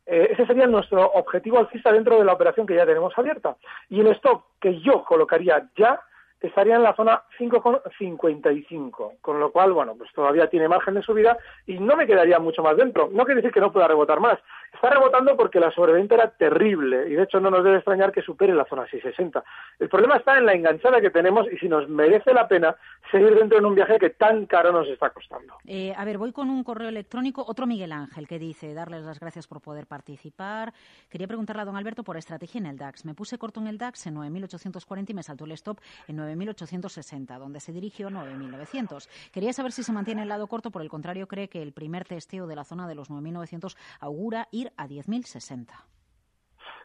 eh, 0.06 0.28
ese 0.32 0.46
sería 0.46 0.68
nuestro 0.68 1.02
objetivo 1.14 1.60
alcista 1.60 1.92
dentro 1.92 2.18
de 2.20 2.26
la 2.26 2.34
operación 2.34 2.68
que 2.68 2.76
ya 2.76 2.86
tenemos 2.86 3.18
abierta. 3.18 3.56
Y 3.90 4.02
el 4.02 4.08
stop 4.08 4.44
que 4.60 4.80
yo 4.82 5.04
colocaría 5.04 5.70
ya 5.78 6.00
estaría 6.44 6.76
en 6.76 6.84
la 6.84 6.96
zona 6.96 7.24
5,55, 7.40 9.22
con 9.22 9.40
lo 9.40 9.52
cual, 9.52 9.72
bueno, 9.72 9.96
pues 9.98 10.12
todavía 10.14 10.50
tiene 10.50 10.68
margen 10.68 10.94
de 10.94 11.02
subida 11.02 11.38
y 11.66 11.80
no 11.80 11.96
me 11.96 12.06
quedaría 12.06 12.38
mucho 12.38 12.62
más 12.62 12.76
dentro. 12.78 13.10
No 13.12 13.24
quiere 13.26 13.42
decir 13.42 13.54
que 13.54 13.62
no 13.62 13.72
pueda 13.72 13.88
rebotar 13.88 14.20
más. 14.20 14.38
Está 14.74 14.90
rebotando 14.90 15.38
porque 15.38 15.60
la 15.60 15.72
sobreventa 15.72 16.16
era 16.16 16.30
terrible 16.32 17.08
y 17.08 17.14
de 17.14 17.24
hecho 17.24 17.40
no 17.40 17.50
nos 17.50 17.64
debe 17.64 17.78
extrañar 17.78 18.12
que 18.12 18.22
supere 18.22 18.54
la 18.54 18.66
zona 18.66 18.84
660. 18.84 19.44
El 19.80 19.88
problema 19.88 20.18
está 20.18 20.38
en 20.38 20.46
la 20.46 20.54
enganchada 20.54 21.00
que 21.00 21.12
tenemos 21.12 21.48
y 21.52 21.58
si 21.58 21.70
nos 21.70 21.88
merece 21.88 22.34
la 22.34 22.48
pena 22.48 22.76
seguir 23.12 23.36
dentro 23.36 23.60
en 23.60 23.66
un 23.66 23.76
viaje 23.76 24.00
que 24.00 24.10
tan 24.10 24.46
caro 24.48 24.72
nos 24.72 24.88
está 24.88 25.12
costando. 25.12 25.56
Eh, 25.66 25.94
a 25.96 26.04
ver, 26.04 26.18
voy 26.18 26.32
con 26.34 26.50
un 26.50 26.64
correo 26.64 26.90
electrónico, 26.90 27.46
otro 27.48 27.68
Miguel 27.68 27.92
Ángel, 27.92 28.28
que 28.28 28.40
dice, 28.40 28.74
darles 28.74 29.04
las 29.04 29.20
gracias 29.20 29.48
por 29.48 29.62
poder 29.62 29.86
participar. 29.86 30.74
Quería 31.10 31.28
preguntarle 31.28 31.62
a 31.62 31.66
don 31.66 31.78
Alberto 31.78 32.04
por 32.04 32.18
estrategia 32.18 32.60
en 32.60 32.66
el 32.66 32.78
DAX. 32.78 33.06
Me 33.06 33.14
puse 33.14 33.38
corto 33.38 33.62
en 33.62 33.68
el 33.68 33.78
DAX 33.78 34.08
en 34.08 34.16
9.840 34.16 35.12
y 35.12 35.14
me 35.14 35.24
saltó 35.24 35.46
el 35.46 35.52
stop 35.52 35.80
en 36.08 36.18
9.860, 36.36 37.38
donde 37.38 37.60
se 37.60 37.72
dirigió 37.72 38.10
9.900. 38.10 39.08
Quería 39.32 39.54
saber 39.54 39.72
si 39.72 39.84
se 39.84 39.92
mantiene 39.92 40.24
el 40.24 40.30
lado 40.30 40.48
corto, 40.48 40.72
por 40.72 40.82
el 40.82 40.90
contrario, 40.90 41.28
cree 41.28 41.50
que 41.50 41.62
el 41.62 41.74
primer 41.74 42.06
testeo 42.06 42.48
de 42.48 42.56
la 42.56 42.64
zona 42.64 42.88
de 42.88 42.96
los 42.96 43.10
9.900 43.10 43.76
augura 44.00 44.48
ir 44.52 44.72
a 44.78 44.88
10.060. 44.88 45.68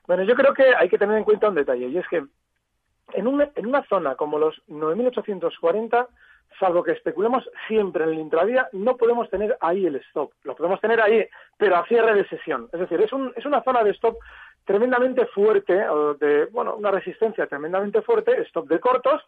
Bueno, 0.06 0.22
yo 0.22 0.34
creo 0.34 0.54
que 0.54 0.74
hay 0.74 0.88
que 0.88 0.98
tener 0.98 1.18
en 1.18 1.24
cuenta 1.24 1.48
un 1.48 1.54
detalle 1.54 1.88
y 1.88 1.98
es 1.98 2.08
que 2.08 2.24
en 3.12 3.26
una, 3.26 3.50
en 3.54 3.66
una 3.66 3.82
zona 3.84 4.16
como 4.16 4.38
los 4.38 4.60
9.840, 4.68 6.08
salvo 6.58 6.82
que 6.82 6.92
especulemos 6.92 7.48
siempre 7.66 8.04
en 8.04 8.10
el 8.10 8.18
intradía, 8.18 8.68
no 8.72 8.96
podemos 8.96 9.28
tener 9.30 9.56
ahí 9.60 9.86
el 9.86 9.96
stop. 9.96 10.32
Lo 10.44 10.56
podemos 10.56 10.80
tener 10.80 11.00
ahí, 11.00 11.26
pero 11.56 11.76
a 11.76 11.86
cierre 11.86 12.14
de 12.14 12.28
sesión. 12.28 12.68
Es 12.72 12.80
decir, 12.80 13.00
es, 13.00 13.12
un, 13.12 13.32
es 13.36 13.44
una 13.44 13.62
zona 13.62 13.84
de 13.84 13.90
stop 13.90 14.16
tremendamente 14.68 15.24
fuerte, 15.28 15.82
bueno, 16.52 16.76
una 16.76 16.90
resistencia 16.90 17.46
tremendamente 17.46 18.02
fuerte, 18.02 18.42
stop 18.42 18.68
de 18.68 18.78
cortos, 18.78 19.22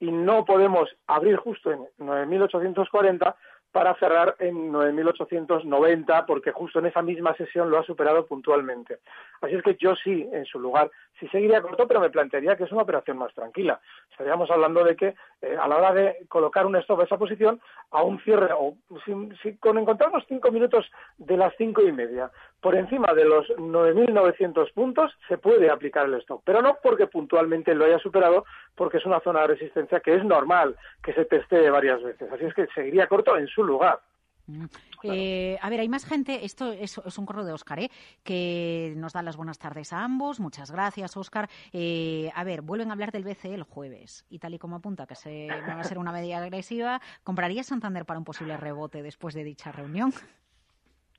y 0.00 0.10
no 0.10 0.44
podemos 0.44 0.90
abrir 1.06 1.36
justo 1.36 1.70
en 1.70 1.78
9.840 2.00 3.36
para 3.72 3.94
cerrar 3.96 4.36
en 4.38 4.72
9.890 4.72 6.24
porque 6.26 6.50
justo 6.52 6.80
en 6.80 6.86
esa 6.86 7.02
misma 7.02 7.34
sesión 7.36 7.70
lo 7.70 7.78
ha 7.78 7.84
superado 7.84 8.26
puntualmente. 8.26 8.98
Así 9.40 9.54
es 9.54 9.62
que 9.62 9.76
yo 9.76 9.94
sí, 9.96 10.28
en 10.32 10.44
su 10.44 10.58
lugar, 10.58 10.90
sí 11.18 11.28
seguiría 11.28 11.62
corto, 11.62 11.86
pero 11.86 12.00
me 12.00 12.10
plantearía 12.10 12.56
que 12.56 12.64
es 12.64 12.72
una 12.72 12.82
operación 12.82 13.18
más 13.18 13.32
tranquila. 13.34 13.80
Estaríamos 14.10 14.50
hablando 14.50 14.84
de 14.84 14.96
que 14.96 15.14
eh, 15.42 15.56
a 15.60 15.68
la 15.68 15.76
hora 15.76 15.94
de 15.94 16.26
colocar 16.28 16.66
un 16.66 16.76
stop 16.76 17.00
a 17.00 17.04
esa 17.04 17.16
posición, 17.16 17.60
a 17.90 18.02
un 18.02 18.20
cierre, 18.20 18.50
o 18.52 18.74
si, 19.04 19.12
si 19.42 19.56
con 19.56 19.78
encontrarnos 19.78 20.24
cinco 20.28 20.50
minutos 20.50 20.90
de 21.18 21.36
las 21.36 21.54
cinco 21.56 21.82
y 21.82 21.92
media 21.92 22.30
por 22.60 22.74
encima 22.74 23.14
de 23.14 23.24
los 23.24 23.48
9.900 23.56 24.72
puntos, 24.74 25.16
se 25.28 25.38
puede 25.38 25.70
aplicar 25.70 26.06
el 26.06 26.14
stop, 26.14 26.42
pero 26.44 26.60
no 26.60 26.76
porque 26.82 27.06
puntualmente 27.06 27.74
lo 27.74 27.86
haya 27.86 27.98
superado, 27.98 28.44
porque 28.74 28.98
es 28.98 29.06
una 29.06 29.20
zona 29.20 29.42
de 29.42 29.46
resistencia 29.48 30.00
que 30.00 30.14
es 30.14 30.24
normal 30.24 30.76
que 31.02 31.14
se 31.14 31.24
testee 31.24 31.70
varias 31.70 32.02
veces. 32.02 32.30
Así 32.30 32.44
es 32.44 32.54
que 32.54 32.66
seguiría 32.74 33.06
corto 33.06 33.36
en 33.38 33.46
su 33.46 33.59
lugar. 33.66 34.00
Mm. 34.46 34.64
Eh, 35.02 35.58
a 35.60 35.70
ver, 35.70 35.80
hay 35.80 35.88
más 35.88 36.04
gente, 36.04 36.44
esto 36.44 36.72
es, 36.72 36.98
es 36.98 37.18
un 37.18 37.26
correo 37.26 37.44
de 37.44 37.52
Óscar, 37.52 37.80
¿eh? 37.80 37.90
que 38.22 38.92
nos 38.96 39.12
da 39.12 39.22
las 39.22 39.36
buenas 39.36 39.58
tardes 39.58 39.92
a 39.92 40.04
ambos. 40.04 40.40
Muchas 40.40 40.70
gracias, 40.70 41.16
Óscar. 41.16 41.48
Eh, 41.72 42.30
a 42.34 42.44
ver, 42.44 42.62
vuelven 42.62 42.90
a 42.90 42.92
hablar 42.92 43.12
del 43.12 43.24
BCE 43.24 43.54
el 43.54 43.62
jueves 43.62 44.26
y 44.28 44.38
tal 44.38 44.54
y 44.54 44.58
como 44.58 44.76
apunta 44.76 45.06
que 45.06 45.14
se 45.14 45.48
va 45.48 45.80
a 45.80 45.84
ser 45.84 45.98
una 45.98 46.12
medida 46.12 46.38
agresiva, 46.38 47.00
¿compraría 47.22 47.62
Santander 47.62 48.04
para 48.04 48.18
un 48.18 48.24
posible 48.24 48.56
rebote 48.56 49.02
después 49.02 49.34
de 49.34 49.44
dicha 49.44 49.72
reunión? 49.72 50.12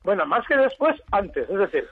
Bueno, 0.03 0.25
más 0.25 0.45
que 0.47 0.57
después, 0.57 0.95
antes. 1.11 1.49
Es 1.49 1.57
decir, 1.57 1.87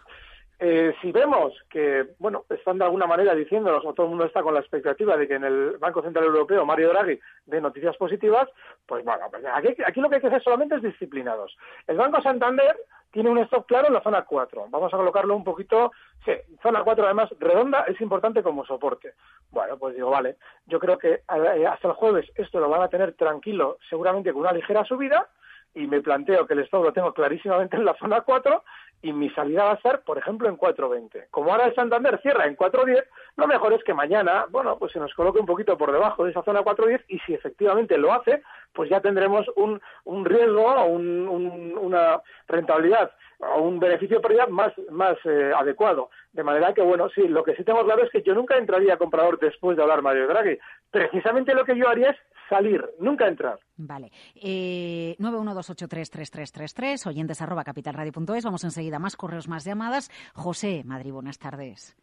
eh, 0.62 0.94
si 1.02 1.14
vemos 1.14 1.54
que, 1.70 2.06
bueno, 2.20 2.44
están 2.50 2.78
de 2.78 2.84
alguna 2.84 3.08
manera 3.08 3.34
diciéndonos, 3.34 3.86
o 3.86 3.94
todo 3.94 4.08
el 4.08 4.10
mundo 4.10 4.26
está 4.26 4.44
con 4.44 4.54
la 4.54 4.60
expectativa 4.60 5.16
de 5.16 5.26
que 5.26 5.36
en 5.36 5.46
el 5.46 5.78
Banco 5.78 6.02
Central 6.02 6.26
Europeo 6.26 6.66
Mario 6.66 6.90
Draghi 6.90 7.18
dé 7.46 7.62
noticias 7.62 7.96
positivas, 7.96 8.50
pues 8.86 9.06
bueno, 9.06 9.26
pues 9.32 9.44
aquí, 9.54 9.82
aquí 9.86 10.02
lo 10.02 10.10
que 10.10 10.16
hay 10.16 10.22
que 10.22 10.28
hacer 10.28 10.44
solamente 10.44 10.76
es 10.76 10.82
disciplinados. 10.82 11.58
El 11.88 11.96
Banco 11.96 12.22
Santander 12.22 12.76
tiene 13.12 13.30
un 13.30 13.38
stop 13.40 13.68
claro 13.68 13.88
en 13.88 13.94
la 13.94 14.02
zona 14.02 14.24
4. 14.24 14.68
Vamos 14.70 14.94
a 14.94 14.98
colocarlo 14.98 15.34
un 15.34 15.46
poquito, 15.46 15.94
sí, 16.26 16.34
zona 16.62 16.84
4 16.84 17.06
además 17.06 17.30
redonda 17.40 17.86
es 17.88 18.00
importante 18.02 18.44
como 18.44 18.66
soporte. 18.66 19.14
Bueno, 19.52 19.78
pues 19.78 19.96
digo, 19.96 20.10
vale, 20.10 20.36
yo 20.68 20.80
creo 20.80 20.98
que 20.98 21.14
eh, 21.14 21.68
hasta 21.68 21.88
el 21.88 21.94
jueves 21.94 22.30
esto 22.36 22.60
lo 22.60 22.68
van 22.68 22.82
a 22.82 22.90
tener 22.90 23.14
tranquilo, 23.14 23.78
seguramente 23.90 24.34
con 24.34 24.42
una 24.42 24.52
ligera 24.52 24.84
subida, 24.84 25.30
y 25.74 25.88
me 25.88 26.02
planteo 26.02 26.46
que 26.46 26.54
el 26.54 26.60
stop 26.62 26.84
lo 26.84 26.94
tengo 26.94 27.14
clarísimamente 27.14 27.78
en 27.78 27.86
la 27.86 27.96
zona 27.96 28.22
4 28.22 28.64
y 29.02 29.14
mi 29.14 29.30
salida 29.30 29.64
va 29.64 29.72
a 29.72 29.76
estar, 29.76 30.02
por 30.02 30.18
ejemplo, 30.18 30.50
en 30.50 30.58
4.20. 30.58 31.28
Como 31.32 31.52
ahora 31.52 31.66
el 31.66 31.76
Santander 31.76 32.20
cierra 32.22 32.46
en 32.46 32.58
4.10, 32.58 33.04
lo 33.38 33.48
mejor 33.48 33.74
es 33.74 33.84
que 33.84 33.94
mañana, 33.94 34.46
bueno, 34.50 34.78
pues 34.78 34.92
se 34.92 35.00
nos 35.00 35.14
coloque 35.14 35.40
un 35.40 35.46
poquito 35.46 35.78
por 35.78 35.92
debajo 35.92 36.26
de 36.26 36.32
esa 36.32 36.44
zona 36.44 36.62
4.10 36.62 37.06
y 37.08 37.20
si 37.20 37.34
efectivamente 37.34 37.98
lo 37.98 38.12
hace, 38.14 38.44
pues 38.74 38.90
ya 38.90 39.00
tendremos 39.00 39.48
un, 39.56 39.82
un 40.04 40.26
riesgo 40.26 40.86
un, 40.86 41.28
un, 41.28 41.78
una 41.78 42.22
rentabilidad 42.48 43.12
o 43.40 43.62
un 43.62 43.80
beneficio 43.80 44.22
pérdida 44.22 44.48
más, 44.48 44.74
más 44.92 45.18
eh, 45.24 45.52
adecuado. 45.56 46.10
De 46.34 46.44
manera 46.44 46.74
que, 46.74 46.82
bueno, 46.82 47.10
sí, 47.10 47.28
lo 47.28 47.44
que 47.44 47.56
sí 47.56 47.64
tengo 47.64 47.84
claro 47.86 48.04
es 48.04 48.12
que 48.12 48.22
yo 48.22 48.34
nunca 48.34 48.58
entraría 48.58 48.96
a 48.96 48.98
comprador 48.98 49.40
después 49.40 49.78
de 49.78 49.84
hablar 49.84 50.02
Mario 50.02 50.28
Draghi. 50.28 50.58
Precisamente 50.92 51.54
lo 51.54 51.64
que 51.64 51.78
yo 51.78 51.88
haría 51.88 52.10
es 52.10 52.18
salir, 52.50 52.84
nunca 53.00 53.28
entrar. 53.28 53.60
Vale. 53.78 54.12
Eh, 54.36 55.16
912833333, 55.20 57.08
oyentes 57.08 57.42
arroba 57.42 57.64
capitalradio.es. 57.64 58.44
Vamos 58.44 58.64
enseguida. 58.64 59.00
Más 59.00 59.16
correos, 59.16 59.48
más 59.48 59.64
llamadas. 59.66 60.10
José 60.34 60.84
Madrid, 60.86 61.12
buenas 61.12 61.40
tardes. 61.40 61.96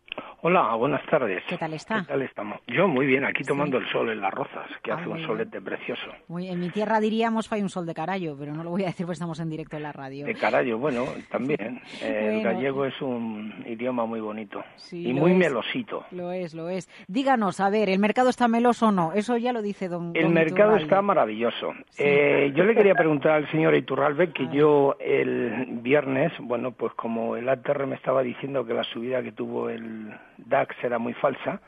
Hola, 0.42 0.74
buenas 0.76 1.04
tardes. 1.10 1.42
¿Qué 1.48 1.58
tal 1.58 1.72
está? 1.74 2.00
¿Qué 2.02 2.06
tal 2.08 2.22
estamos? 2.22 2.60
Yo 2.68 2.86
muy 2.88 3.04
bien, 3.06 3.24
aquí 3.24 3.42
tomando 3.42 3.78
Sí. 3.78 3.84
el 3.86 3.92
sol 3.92 4.10
en 4.10 4.20
las 4.20 4.32
rozas, 4.32 4.66
que 4.82 4.92
hace 4.92 5.08
un 5.08 5.20
solete 5.26 5.60
precioso. 5.60 6.02
Muy, 6.28 6.48
en 6.48 6.60
mi 6.60 6.70
tierra 6.70 7.00
diríamos 7.00 7.50
hay 7.52 7.62
un 7.62 7.68
sol 7.68 7.84
de 7.84 7.94
carallo, 7.94 8.36
pero 8.38 8.54
no 8.54 8.62
lo 8.62 8.70
voy 8.70 8.84
a 8.84 8.86
decir 8.86 9.04
porque 9.06 9.14
estamos 9.14 9.40
en 9.40 9.50
directo 9.50 9.76
en 9.76 9.82
la 9.82 9.92
radio. 9.92 10.24
De 10.26 10.34
carayo, 10.34 10.78
bueno, 10.78 11.04
también. 11.30 11.80
Eh, 12.02 12.36
El 12.36 12.42
gallego 12.42 12.84
es 12.84 13.00
un 13.02 13.64
idioma 13.66 14.06
muy 14.06 14.20
bonito 14.20 14.62
Sí, 14.76 15.08
y 15.08 15.12
lo 15.12 15.20
muy 15.22 15.32
es. 15.32 15.38
melosito. 15.38 16.04
Lo 16.12 16.30
es, 16.32 16.54
lo 16.54 16.68
es. 16.68 16.88
Díganos, 17.08 17.58
a 17.60 17.68
ver, 17.68 17.88
¿el 17.88 17.98
mercado 17.98 18.30
está 18.30 18.46
meloso 18.46 18.88
o 18.88 18.92
no? 18.92 19.12
Eso 19.14 19.36
ya 19.36 19.52
lo 19.52 19.62
dice 19.62 19.88
don 19.88 20.12
El 20.14 20.24
don 20.24 20.34
mercado 20.36 20.70
Iturralde. 20.70 20.84
está 20.84 21.02
maravilloso. 21.02 21.74
Eh, 21.98 22.52
yo 22.54 22.64
le 22.64 22.74
quería 22.74 22.94
preguntar 22.94 23.32
al 23.32 23.50
señor 23.50 23.74
Iturralbe 23.74 24.32
que 24.32 24.48
yo 24.48 24.96
el 25.00 25.66
viernes, 25.82 26.32
bueno, 26.40 26.72
pues 26.72 26.92
como 26.94 27.36
el 27.36 27.48
ATR 27.48 27.86
me 27.86 27.96
estaba 27.96 28.22
diciendo 28.22 28.64
que 28.64 28.74
la 28.74 28.84
subida 28.84 29.22
que 29.22 29.32
tuvo 29.32 29.68
el 29.70 30.12
DAX 30.38 30.76
era 30.82 30.98
muy 30.98 31.14
falsa, 31.14 31.60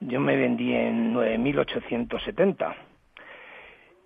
yo 0.00 0.20
me 0.20 0.36
vendí 0.36 0.74
en 0.74 1.14
9.870. 1.14 2.74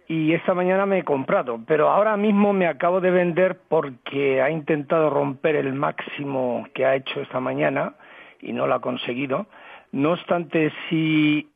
Y 0.09 0.33
esta 0.33 0.55
mañana 0.55 0.87
me 0.87 1.01
he 1.01 1.05
comprado, 1.05 1.61
pero 1.67 1.91
ahora 1.91 2.17
mismo 2.17 2.55
me 2.55 2.67
acabo 2.67 3.01
de 3.03 3.11
vender 3.11 3.59
porque 3.69 4.41
ha 4.41 4.51
intentado 4.51 5.11
romper 5.11 5.55
el 5.57 5.75
máximo 5.75 6.67
que 6.73 6.87
ha 6.87 6.95
hecho 6.95 7.21
esta 7.21 7.41
mañana 7.41 7.95
y 8.41 8.55
no 8.55 8.67
lo 8.67 8.75
ha 8.75 8.81
conseguido. 8.81 9.47
No 9.93 10.13
obstante, 10.13 10.73
si 10.89 11.51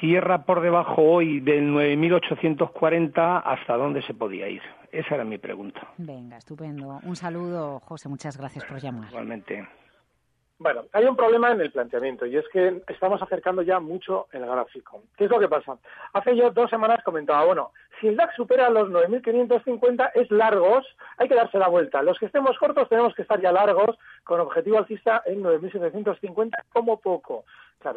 cierra 0.00 0.44
por 0.44 0.60
debajo 0.60 1.02
hoy 1.02 1.40
del 1.40 1.72
9.840, 1.72 3.42
¿hasta 3.44 3.76
dónde 3.76 4.02
se 4.02 4.14
podía 4.14 4.48
ir? 4.48 4.62
Esa 4.90 5.14
era 5.14 5.24
mi 5.24 5.38
pregunta. 5.38 5.80
Venga, 5.98 6.36
estupendo. 6.36 7.00
Un 7.02 7.16
saludo, 7.16 7.80
José, 7.80 8.08
muchas 8.08 8.36
gracias 8.36 8.64
por 8.64 8.80
llamar. 8.80 9.08
Igualmente. 9.08 9.66
Bueno, 10.62 10.84
hay 10.92 11.06
un 11.06 11.16
problema 11.16 11.50
en 11.50 11.60
el 11.60 11.72
planteamiento 11.72 12.24
y 12.24 12.36
es 12.36 12.44
que 12.52 12.82
estamos 12.86 13.20
acercando 13.20 13.62
ya 13.62 13.80
mucho 13.80 14.28
el 14.30 14.46
gráfico. 14.46 15.02
¿Qué 15.16 15.24
es 15.24 15.30
lo 15.30 15.40
que 15.40 15.48
pasa? 15.48 15.76
Hace 16.12 16.36
yo 16.36 16.50
dos 16.50 16.70
semanas 16.70 17.02
comentaba, 17.02 17.44
bueno, 17.44 17.72
si 18.00 18.06
el 18.06 18.16
DAX 18.16 18.36
supera 18.36 18.70
los 18.70 18.88
9.550 18.90 20.12
es 20.14 20.30
largos, 20.30 20.86
hay 21.16 21.28
que 21.28 21.34
darse 21.34 21.58
la 21.58 21.66
vuelta. 21.66 22.02
Los 22.02 22.16
que 22.18 22.26
estemos 22.26 22.56
cortos 22.58 22.88
tenemos 22.88 23.12
que 23.16 23.22
estar 23.22 23.40
ya 23.40 23.50
largos 23.50 23.98
con 24.22 24.38
objetivo 24.38 24.78
alcista 24.78 25.22
en 25.26 25.42
9.750 25.42 26.50
como 26.72 27.00
poco. 27.00 27.44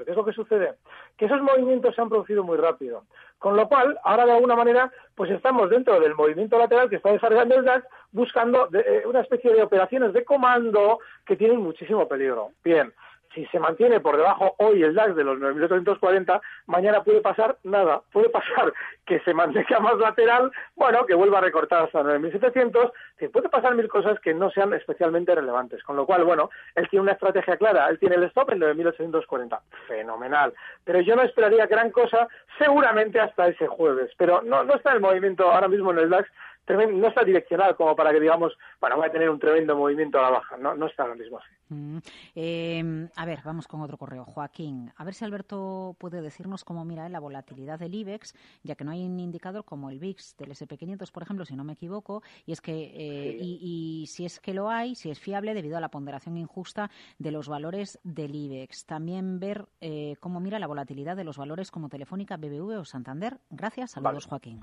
¿Qué 0.04 0.12
es 0.12 0.17
lo 0.17 0.26
que 0.26 0.34
sucede? 0.34 0.74
Que 1.17 1.26
esos 1.26 1.41
movimientos 1.41 1.93
se 1.95 2.02
han 2.02 2.10
producido 2.10 2.43
muy 2.43 2.58
rápido. 2.58 3.04
Con 3.38 3.56
lo 3.56 3.67
cual, 3.67 4.00
ahora 4.04 4.26
de 4.26 4.32
alguna 4.32 4.56
manera, 4.56 4.91
pues 5.13 5.30
estamos 5.30 5.69
dentro 5.69 6.00
del 6.00 6.15
movimiento 6.15 6.58
lateral 6.58 6.89
que 6.89 6.95
está 6.95 7.12
desarrollando 7.12 7.56
el 7.56 7.65
DAX 7.65 7.86
buscando 8.12 8.67
de- 8.67 8.80
eh, 8.80 9.04
una 9.06 9.19
especie 9.21 9.54
de 9.54 9.62
operaciones 9.62 10.13
de 10.13 10.24
comando 10.26 11.00
que 11.26 11.36
tienen 11.36 11.60
muchísimo 11.62 12.08
peligro. 12.08 12.50
Bien, 12.63 12.91
si 13.36 13.45
se 13.48 13.60
mantiene 13.60 14.00
por 14.00 14.15
debajo 14.15 14.56
hoy 14.60 14.82
el 14.82 14.95
DAX 14.95 15.15
de 15.15 15.24
los 15.24 15.38
9.840, 15.38 16.41
mañana 16.67 17.04
puede 17.04 17.19
pasar 17.21 17.58
nada. 17.63 18.02
Puede 18.12 18.30
pasar 18.30 18.74
que 19.06 19.19
se 19.19 19.34
mantenga 19.34 19.80
más 19.80 19.98
lateral, 19.98 20.52
bueno, 20.76 21.06
que 21.06 21.13
vuelva 21.13 21.39
a 21.39 21.41
recortar 21.41 21.84
hasta 21.84 22.02
9.700, 22.02 22.91
que 23.17 23.30
puede 23.30 23.50
pasar 23.50 23.76
mil 23.76 23.89
cosas 23.89 24.19
que 24.21 24.34
no 24.34 24.50
sean 24.50 24.74
especialmente 24.74 25.36
relevantes. 25.36 25.84
Con 25.84 25.98
lo 25.98 26.06
cual, 26.06 26.24
bueno, 26.24 26.50
él 26.76 26.88
tiene 26.89 27.04
una 27.04 27.12
estrategia 27.12 27.58
clara, 27.58 27.88
él 27.89 28.00
tiene 28.00 28.15
el 28.15 28.24
stop 28.24 28.52
en 28.52 28.62
9.840. 28.62 29.60
Fenomenal. 29.88 30.54
Pero 30.86 31.02
yo 31.02 31.15
no 31.15 31.24
esperaría 31.24 31.67
gran 31.67 31.91
cosa, 31.91 32.28
seguramente 32.58 33.19
hasta 33.19 33.50
ese 33.50 33.67
jueves. 33.67 34.12
Pero 34.17 34.41
no, 34.41 34.62
está 34.74 34.93
el 34.93 35.02
movimiento 35.02 35.52
ahora 35.52 35.67
mismo 35.67 35.91
en 35.91 36.00
el 36.00 36.10
DAX 36.10 36.30
no 36.67 37.10
está 37.10 37.24
direccional 37.24 37.76
como 37.76 37.95
para 37.95 38.12
que 38.12 38.19
digamos, 38.19 38.58
bueno, 38.82 38.98
va 38.98 39.06
a 39.06 39.12
tener 39.12 39.30
un 39.30 39.39
tremendo 39.39 39.76
movimiento 39.76 40.17
a 40.17 40.24
la 40.24 40.30
baja. 40.32 40.58
No, 40.58 40.74
no 40.74 40.88
está 40.88 41.04
ahora 41.04 41.13
mismo 41.13 41.38
así. 41.38 41.54
Mm. 41.69 41.97
Eh, 42.36 43.10
a 43.15 43.25
ver, 43.25 43.41
vamos 43.43 43.67
con 43.67 43.82
otro 43.82 43.97
correo. 43.97 44.25
Joaquín, 44.25 44.91
a 44.95 45.04
ver 45.04 45.13
si 45.13 45.25
Alberto 45.25 45.95
puede 45.99 46.21
decirnos 46.21 46.63
cómo 46.63 46.86
mira 46.86 47.10
la 47.10 47.19
volatilidad 47.19 47.80
del 47.80 47.95
IBEX, 47.95 48.36
ya 48.63 48.75
que 48.75 48.84
no 48.84 48.91
hay 48.91 49.04
un 49.04 49.19
indicador 49.19 49.65
como 49.65 49.89
el 49.89 49.99
VIX 49.99 50.38
del 50.38 50.51
SP500, 50.51 51.12
por 51.12 51.23
ejemplo, 51.23 51.45
si 51.45 51.56
no 51.56 51.63
me 51.63 51.73
equivoco, 51.73 52.23
y 52.45 52.51
es 52.51 52.62
que 52.62 52.91
eh, 52.95 53.38
y, 53.41 54.04
y 54.04 54.08
si 54.08 54.25
es 54.25 54.39
que 54.39 54.54
lo 54.54 54.69
hay, 54.69 54.95
si 54.95 55.10
es 55.10 55.19
fiable 55.19 55.54
debido 55.54 55.78
a 55.78 55.80
la 55.82 55.89
ponderación 55.89 56.38
injusta 56.38 56.89
de 57.17 57.32
los 57.32 57.47
valores 57.47 57.99
del 58.04 58.36
IBEX. 58.36 58.86
También 58.86 59.39
ver 59.39 59.67
eh, 59.82 60.15
cómo 60.19 60.39
mira 60.39 60.60
la 60.60 60.67
volatilidad 60.67 61.15
de 61.15 61.23
los 61.23 61.38
valores 61.38 61.71
como 61.71 61.89
Telefónica, 61.89 62.38
BBV 62.38 62.80
o 62.80 62.86
Santander. 62.86 63.39
Gracias, 63.49 63.91
saludos, 63.91 64.25
Joaquín. 64.25 64.62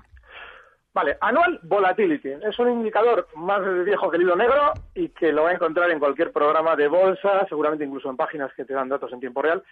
Vale, 0.93 1.17
Annual 1.21 1.59
Volatility. 1.63 2.29
Es 2.43 2.59
un 2.59 2.69
indicador 2.69 3.27
más 3.35 3.61
viejo 3.83 4.11
que 4.11 4.17
el 4.17 4.23
hilo 4.23 4.35
negro 4.35 4.73
y 4.93 5.09
que 5.09 5.31
lo 5.31 5.43
va 5.43 5.49
a 5.49 5.53
encontrar 5.53 5.89
en 5.89 5.97
cualquier 5.97 6.31
programa 6.31 6.75
de 6.75 6.87
bolsa, 6.87 7.47
seguramente 7.49 7.83
incluso 7.83 8.11
en 8.11 8.15
páginas 8.15 8.53
que 8.53 8.63
te 8.63 8.75
dan 8.75 8.89
datos 8.89 9.11
en 9.11 9.19
tiempo 9.19 9.41
real. 9.41 9.63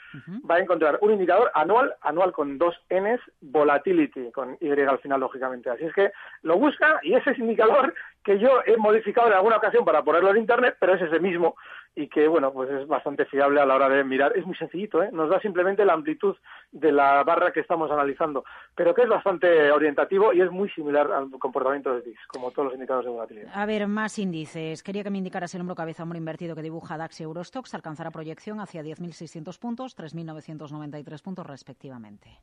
Va 0.49 0.55
a 0.55 0.59
encontrar 0.59 0.97
un 1.01 1.11
indicador 1.11 1.51
anual, 1.53 1.93
anual 2.01 2.31
con 2.31 2.57
dos 2.57 2.75
Ns, 2.89 3.21
Volatility, 3.39 4.31
con 4.31 4.57
Y 4.59 4.71
al 4.71 4.99
final, 4.99 5.19
lógicamente. 5.19 5.69
Así 5.69 5.85
es 5.85 5.93
que 5.93 6.11
lo 6.41 6.57
busca 6.57 6.99
y 7.03 7.13
ese 7.13 7.31
es 7.31 7.37
indicador 7.39 7.93
que 8.23 8.39
yo 8.39 8.61
he 8.65 8.77
modificado 8.77 9.27
en 9.27 9.33
alguna 9.33 9.57
ocasión 9.57 9.85
para 9.85 10.03
ponerlo 10.03 10.31
en 10.31 10.37
Internet, 10.37 10.77
pero 10.79 10.95
es 10.95 11.01
ese 11.03 11.19
mismo 11.19 11.55
y 11.95 12.07
que, 12.07 12.27
bueno, 12.27 12.53
pues 12.53 12.69
es 12.69 12.87
bastante 12.87 13.25
fiable 13.25 13.59
a 13.59 13.65
la 13.65 13.75
hora 13.75 13.89
de 13.89 14.03
mirar. 14.03 14.37
Es 14.37 14.45
muy 14.45 14.55
sencillito, 14.55 15.03
¿eh? 15.03 15.09
Nos 15.11 15.29
da 15.29 15.39
simplemente 15.39 15.83
la 15.83 15.93
amplitud 15.93 16.35
de 16.71 16.91
la 16.91 17.23
barra 17.23 17.51
que 17.51 17.59
estamos 17.59 17.91
analizando, 17.91 18.43
pero 18.75 18.93
que 18.93 19.01
es 19.03 19.09
bastante 19.09 19.71
orientativo 19.71 20.31
y 20.33 20.41
es 20.41 20.49
muy 20.51 20.69
similar 20.69 21.11
al 21.11 21.29
comportamiento 21.31 21.93
del 21.93 22.01
VIX, 22.03 22.19
como 22.27 22.51
todos 22.51 22.65
los 22.65 22.73
indicadores 22.75 23.05
de 23.07 23.11
volatilidad. 23.11 23.51
A 23.53 23.65
ver, 23.65 23.87
más 23.87 24.17
índices. 24.19 24.83
Quería 24.83 25.03
que 25.03 25.09
me 25.09 25.17
indicaras 25.17 25.53
el 25.53 25.61
hombro 25.61 25.75
cabeza 25.75 26.03
hombro 26.03 26.17
invertido 26.17 26.55
que 26.55 26.61
dibuja 26.61 26.97
DAX 26.97 27.19
y 27.19 27.23
Eurostox. 27.23 27.73
Alcanzará 27.73 28.11
proyección 28.11 28.59
hacia 28.59 28.83
10.600 28.83 29.59
puntos, 29.59 29.97
3.993 29.97 31.21
puntos 31.21 31.45
respectivamente. 31.45 32.39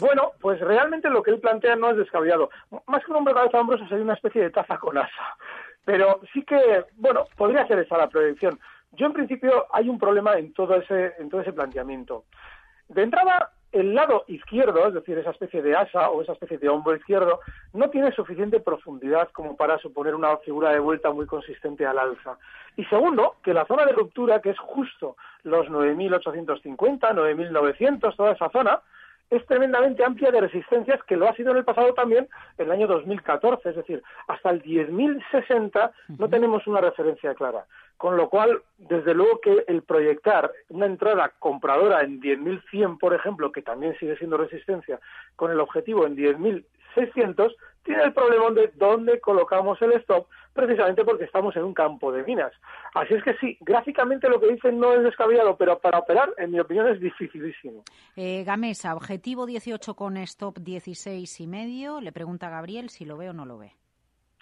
Bueno, 0.00 0.32
pues 0.40 0.60
realmente 0.60 1.08
lo 1.08 1.22
que 1.22 1.30
él 1.30 1.40
plantea 1.40 1.76
no 1.76 1.90
es 1.90 1.96
descabellado. 1.96 2.50
Más 2.86 3.04
que 3.04 3.10
un 3.10 3.18
hombre 3.18 3.34
cabeza 3.34 3.58
a 3.58 3.60
hombros 3.60 3.80
sería 3.88 4.04
una 4.04 4.14
especie 4.14 4.42
de 4.42 4.50
taza 4.50 4.78
con 4.78 4.98
asa. 4.98 5.36
Pero 5.86 6.20
sí 6.32 6.42
que, 6.42 6.84
bueno, 6.96 7.26
podría 7.36 7.66
ser 7.68 7.78
esa 7.78 7.96
la 7.96 8.08
proyección. 8.08 8.58
Yo 8.92 9.06
en 9.06 9.12
principio 9.12 9.66
hay 9.72 9.88
un 9.88 9.98
problema 9.98 10.36
en 10.36 10.52
todo 10.52 10.74
ese, 10.74 11.14
en 11.18 11.30
todo 11.30 11.40
ese 11.40 11.52
planteamiento. 11.52 12.24
De 12.88 13.04
entrada, 13.04 13.52
el 13.70 13.94
lado 13.94 14.24
izquierdo, 14.26 14.88
es 14.88 14.94
decir, 14.94 15.16
esa 15.16 15.30
especie 15.30 15.62
de 15.62 15.76
asa 15.76 16.10
o 16.10 16.22
esa 16.22 16.32
especie 16.32 16.58
de 16.58 16.68
hombro 16.68 16.96
izquierdo, 16.96 17.38
no 17.72 17.88
tiene 17.88 18.10
suficiente 18.10 18.58
profundidad 18.58 19.30
como 19.30 19.56
para 19.56 19.78
suponer 19.78 20.16
una 20.16 20.36
figura 20.38 20.70
de 20.70 20.80
vuelta 20.80 21.12
muy 21.12 21.26
consistente 21.26 21.86
al 21.86 22.00
alza. 22.00 22.36
Y 22.76 22.84
segundo, 22.86 23.36
que 23.44 23.54
la 23.54 23.64
zona 23.66 23.86
de 23.86 23.92
ruptura, 23.92 24.40
que 24.40 24.50
es 24.50 24.58
justo 24.58 25.16
los 25.44 25.68
9.850, 25.68 26.76
9.900, 26.76 28.16
toda 28.16 28.32
esa 28.32 28.50
zona, 28.50 28.80
es 29.30 29.44
tremendamente 29.46 30.04
amplia 30.04 30.30
de 30.30 30.40
resistencias, 30.40 31.02
que 31.04 31.16
lo 31.16 31.28
ha 31.28 31.34
sido 31.34 31.50
en 31.50 31.58
el 31.58 31.64
pasado 31.64 31.94
también, 31.94 32.28
en 32.58 32.66
el 32.66 32.72
año 32.72 32.86
2014. 32.86 33.70
Es 33.70 33.76
decir, 33.76 34.02
hasta 34.28 34.50
el 34.50 34.62
10.060 34.62 35.92
no 36.18 36.28
tenemos 36.28 36.66
una 36.66 36.80
referencia 36.80 37.34
clara. 37.34 37.66
Con 37.96 38.16
lo 38.16 38.28
cual, 38.28 38.62
desde 38.78 39.14
luego 39.14 39.40
que 39.40 39.64
el 39.66 39.82
proyectar 39.82 40.52
una 40.68 40.86
entrada 40.86 41.32
compradora 41.38 42.02
en 42.02 42.20
10.100, 42.20 42.98
por 42.98 43.14
ejemplo, 43.14 43.50
que 43.52 43.62
también 43.62 43.96
sigue 43.98 44.16
siendo 44.16 44.36
resistencia, 44.36 45.00
con 45.34 45.50
el 45.50 45.60
objetivo 45.60 46.06
en 46.06 46.16
10.600, 46.16 47.54
tiene 47.82 48.02
el 48.02 48.12
problema 48.12 48.50
de 48.50 48.70
dónde 48.74 49.20
colocamos 49.20 49.80
el 49.80 49.92
stop, 49.92 50.26
precisamente 50.56 51.04
porque 51.04 51.24
estamos 51.24 51.54
en 51.56 51.64
un 51.64 51.74
campo 51.74 52.10
de 52.10 52.24
minas. 52.24 52.52
Así 52.94 53.14
es 53.14 53.22
que 53.22 53.34
sí, 53.34 53.56
gráficamente 53.60 54.28
lo 54.28 54.40
que 54.40 54.48
dicen 54.48 54.80
no 54.80 54.92
es 54.94 55.04
descabellado, 55.04 55.56
pero 55.56 55.78
para 55.78 55.98
operar, 55.98 56.32
en 56.38 56.50
mi 56.50 56.58
opinión, 56.58 56.88
es 56.88 56.98
dificilísimo. 56.98 57.84
Eh, 58.16 58.42
Gamesa, 58.44 58.94
objetivo 58.94 59.46
18 59.46 59.94
con 59.94 60.16
stop 60.16 60.58
16 60.58 61.40
y 61.40 61.46
medio. 61.46 62.00
Le 62.00 62.10
pregunta 62.10 62.48
a 62.48 62.50
Gabriel 62.50 62.88
si 62.88 63.04
lo 63.04 63.16
ve 63.16 63.30
o 63.30 63.32
no 63.32 63.44
lo 63.44 63.58
ve. 63.58 63.72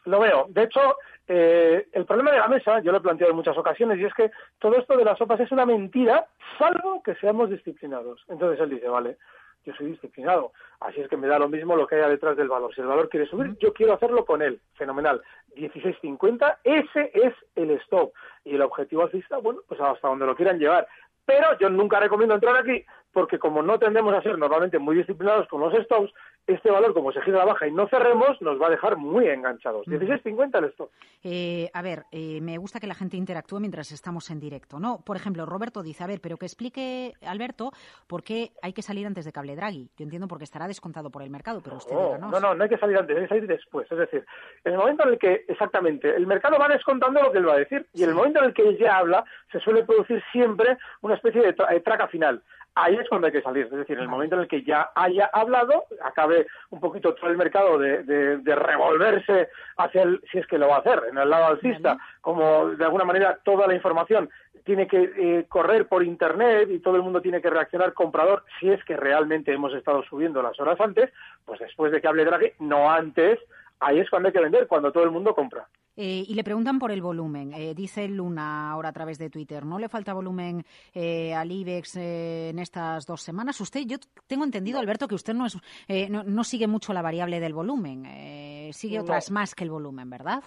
Lo 0.05 0.21
veo. 0.21 0.47
De 0.49 0.65
hecho, 0.65 0.81
eh, 1.27 1.89
el 1.93 2.05
problema 2.05 2.33
de 2.33 2.39
la 2.39 2.49
mesa, 2.49 2.81
yo 2.81 2.93
lo 2.93 2.99
he 2.99 3.01
planteado 3.01 3.31
en 3.31 3.37
muchas 3.37 3.57
ocasiones, 3.57 3.99
y 3.99 4.05
es 4.05 4.15
que 4.15 4.31
todo 4.59 4.77
esto 4.77 4.97
de 4.97 5.05
las 5.05 5.19
sopas 5.19 5.41
es 5.41 5.51
una 5.51 5.65
mentira, 5.65 6.27
salvo 6.59 7.03
que 7.03 7.15
seamos 7.17 7.51
disciplinados. 7.51 8.23
Entonces 8.29 8.61
él 8.61 8.71
dice, 8.71 8.89
vale, 8.89 9.17
yo 9.65 9.75
soy 9.75 9.87
disciplinado, 9.87 10.53
así 10.81 11.01
es 11.01 11.09
que 11.09 11.17
me 11.17 11.27
da 11.27 11.39
lo 11.39 11.49
mismo 11.49 11.77
lo 11.77 11.87
que 11.87 11.97
haya 11.97 12.09
detrás 12.09 12.37
del 12.37 12.49
valor. 12.49 12.75
Si 12.75 12.81
el 12.81 12.87
valor 12.87 13.09
quiere 13.09 13.27
subir, 13.27 13.57
yo 13.59 13.73
quiero 13.73 13.95
hacerlo 13.95 14.25
con 14.25 14.43
él. 14.43 14.61
Fenomenal. 14.75 15.23
16.50, 15.57 16.59
ese 16.65 17.11
es 17.15 17.35
el 17.55 17.71
stop. 17.83 18.13
Y 18.45 18.55
el 18.55 18.63
objetivo 18.63 19.03
alcista, 19.03 19.39
bueno, 19.39 19.61
pues 19.67 19.81
hasta 19.81 20.09
donde 20.09 20.27
lo 20.27 20.37
quieran 20.37 20.59
llevar. 20.59 20.87
Pero 21.25 21.59
yo 21.59 21.71
nunca 21.71 22.01
recomiendo 22.01 22.35
entrar 22.35 22.57
aquí 22.57 22.85
porque 23.15 23.39
como 23.39 23.63
no 23.63 23.79
tendemos 23.79 24.13
a 24.13 24.21
ser 24.21 24.37
normalmente 24.37 24.79
muy 24.79 24.97
disciplinados 24.97 25.49
con 25.49 25.61
los 25.61 25.73
stops, 25.85 26.13
este 26.47 26.71
valor, 26.71 26.93
como 26.93 27.11
se 27.13 27.21
gira 27.23 27.39
a 27.43 27.47
la 27.47 27.53
baja 27.53 27.67
y 27.67 27.73
no 27.73 27.89
cerremos, 27.89 28.41
nos 28.43 28.61
va 28.61 28.67
a 28.67 28.71
dejar 28.71 28.97
muy 28.97 29.29
enganchados. 29.29 29.87
16.50 29.87 30.59
el 30.59 30.65
stop. 30.67 30.91
Eh, 31.23 31.71
a 31.73 31.81
ver, 31.81 32.05
eh, 32.13 32.41
me 32.43 32.59
gusta 32.59 32.81
que 32.81 32.87
la 32.87 32.95
gente 32.95 33.17
interactúe 33.17 33.61
mientras 33.61 33.91
estamos 33.93 34.31
en 34.31 34.41
directo, 34.41 34.79
¿no? 34.79 35.01
Por 35.05 35.17
ejemplo, 35.17 35.47
Roberto 35.47 35.83
dice, 35.83 36.05
a 36.05 36.07
ver, 36.07 36.21
pero 36.21 36.37
que 36.37 36.45
explique, 36.47 37.13
Alberto, 37.27 37.73
por 38.07 38.23
qué 38.23 38.53
hay 38.63 38.73
que 38.75 38.83
salir 38.83 39.07
antes 39.07 39.25
de 39.25 39.33
cable 39.33 39.57
Draghi. 39.57 39.89
Yo 39.97 40.05
entiendo 40.05 40.29
porque 40.29 40.45
estará 40.45 40.67
descontado 40.69 41.11
por 41.11 41.23
el 41.23 41.31
mercado, 41.31 41.61
pero 41.65 41.77
usted 41.77 41.95
No, 41.95 42.05
díganos. 42.07 42.31
no, 42.31 42.41
no, 42.41 42.55
no 42.55 42.63
hay 42.65 42.69
que 42.69 42.79
salir 42.79 42.99
antes, 42.99 43.17
hay 43.17 43.23
que 43.23 43.29
salir 43.29 43.47
después. 43.47 43.91
Es 43.91 43.99
decir, 43.99 44.25
en 44.65 44.73
el 44.73 44.79
momento 44.79 45.05
en 45.05 45.15
el 45.15 45.19
que, 45.19 45.45
exactamente, 45.49 46.15
el 46.15 46.27
mercado 46.27 46.59
va 46.59 46.69
descontando 46.69 47.23
lo 47.23 47.33
que 47.33 47.39
él 47.39 47.49
va 47.49 47.55
a 47.55 47.59
decir, 47.59 47.87
y 47.95 48.03
en 48.03 48.11
el 48.11 48.15
momento 48.15 48.41
en 48.41 48.47
el 48.47 48.55
que 48.55 48.69
él 48.69 48.77
ya 48.79 48.99
habla, 48.99 49.25
se 49.51 49.61
suele 49.61 49.85
producir 49.85 50.23
siempre 50.33 50.77
una 51.01 51.15
especie 51.15 51.41
de 51.41 51.57
tra- 51.57 51.73
eh, 51.75 51.81
traca 51.81 52.09
final. 52.09 52.43
Ahí 52.77 52.97
es 52.97 53.09
cuando 53.09 53.29
hay 53.29 53.33
que 53.33 53.41
salir, 53.43 53.67
es 53.67 53.71
decir, 53.71 53.97
en 53.97 54.03
el 54.03 54.09
momento 54.09 54.35
en 54.35 54.43
el 54.43 54.49
que 54.49 54.63
ya 54.65 54.91
haya 54.97 55.27
hablado, 55.33 55.85
acabe 56.03 56.47
un 56.71 56.81
poquito 56.81 57.15
todo 57.15 57.31
el 57.31 57.37
mercado 57.37 57.79
de, 57.79 58.03
de- 58.03 58.39
de 58.39 58.55
revolverse 58.57 59.49
hacia 59.77 60.03
el, 60.03 60.21
si 60.33 60.39
es 60.39 60.47
que 60.49 60.59
lo 60.59 60.67
va 60.69 60.77
a 60.77 60.81
hacer, 60.81 61.01
en 61.09 61.17
el 61.19 61.31
lado 61.31 61.47
alcista, 61.47 61.97
como 62.21 62.71
de 62.71 62.85
alguna 62.85 63.05
manera 63.05 63.39
toda 63.45 63.69
la 63.69 63.75
información 63.75 64.29
tiene 64.65 64.89
que 64.89 65.13
eh, 65.17 65.47
correr 65.49 65.87
por 65.87 66.03
internet 66.03 66.69
y 66.71 66.81
todo 66.81 66.97
el 66.97 67.03
mundo 67.03 67.21
tiene 67.21 67.41
que 67.41 67.51
reaccionar 67.51 67.93
comprador 67.93 68.45
si 68.59 68.71
es 68.71 68.83
que 68.85 68.97
realmente 68.97 69.53
hemos 69.53 69.73
estado 69.75 70.03
subiendo 70.05 70.43
las 70.43 70.59
horas 70.59 70.81
antes, 70.81 71.13
pues 71.45 71.61
después 71.61 71.93
de 71.93 72.01
que 72.01 72.09
hable 72.09 72.25
Draghi, 72.25 72.53
no 72.59 72.91
antes, 72.91 73.39
ahí 73.79 74.01
es 74.01 74.11
cuando 74.11 74.29
hay 74.29 74.33
que 74.33 74.41
vender, 74.41 74.67
cuando 74.67 74.91
todo 74.91 75.05
el 75.05 75.11
mundo 75.13 75.35
compra. 75.35 75.67
Eh, 75.97 76.25
y 76.27 76.35
le 76.35 76.43
preguntan 76.43 76.79
por 76.79 76.91
el 76.91 77.01
volumen. 77.01 77.53
Eh, 77.55 77.73
dice 77.75 78.09
Luna 78.09 78.71
ahora 78.73 78.89
a 78.89 78.93
través 78.93 79.17
de 79.19 79.31
Twitter, 79.31 79.65
¿no 79.65 79.79
le 79.79 79.89
falta 79.89 80.13
volumen 80.13 80.65
eh, 80.93 81.33
al 81.35 81.51
IBEX 81.53 81.97
eh, 81.97 82.49
en 82.51 82.59
estas 82.59 83.07
dos 83.07 83.21
semanas? 83.23 83.61
Usted, 83.61 83.83
yo 83.87 83.97
tengo 84.27 84.45
entendido, 84.45 84.79
Alberto, 84.81 85.07
que 85.07 85.15
usted 85.15 85.35
no, 85.35 85.47
es, 85.47 85.57
eh, 85.87 86.09
no, 86.11 86.25
no 86.25 86.43
sigue 86.43 86.67
mucho 86.67 86.93
la 86.93 87.03
variable 87.03 87.39
del 87.39 87.55
volumen, 87.55 88.07
eh, 88.07 88.71
sigue 88.73 88.97
No. 88.97 89.03
otras 89.03 89.31
más 89.31 89.55
que 89.55 89.65
el 89.65 89.71
volumen, 89.71 90.11
¿verdad? 90.11 90.43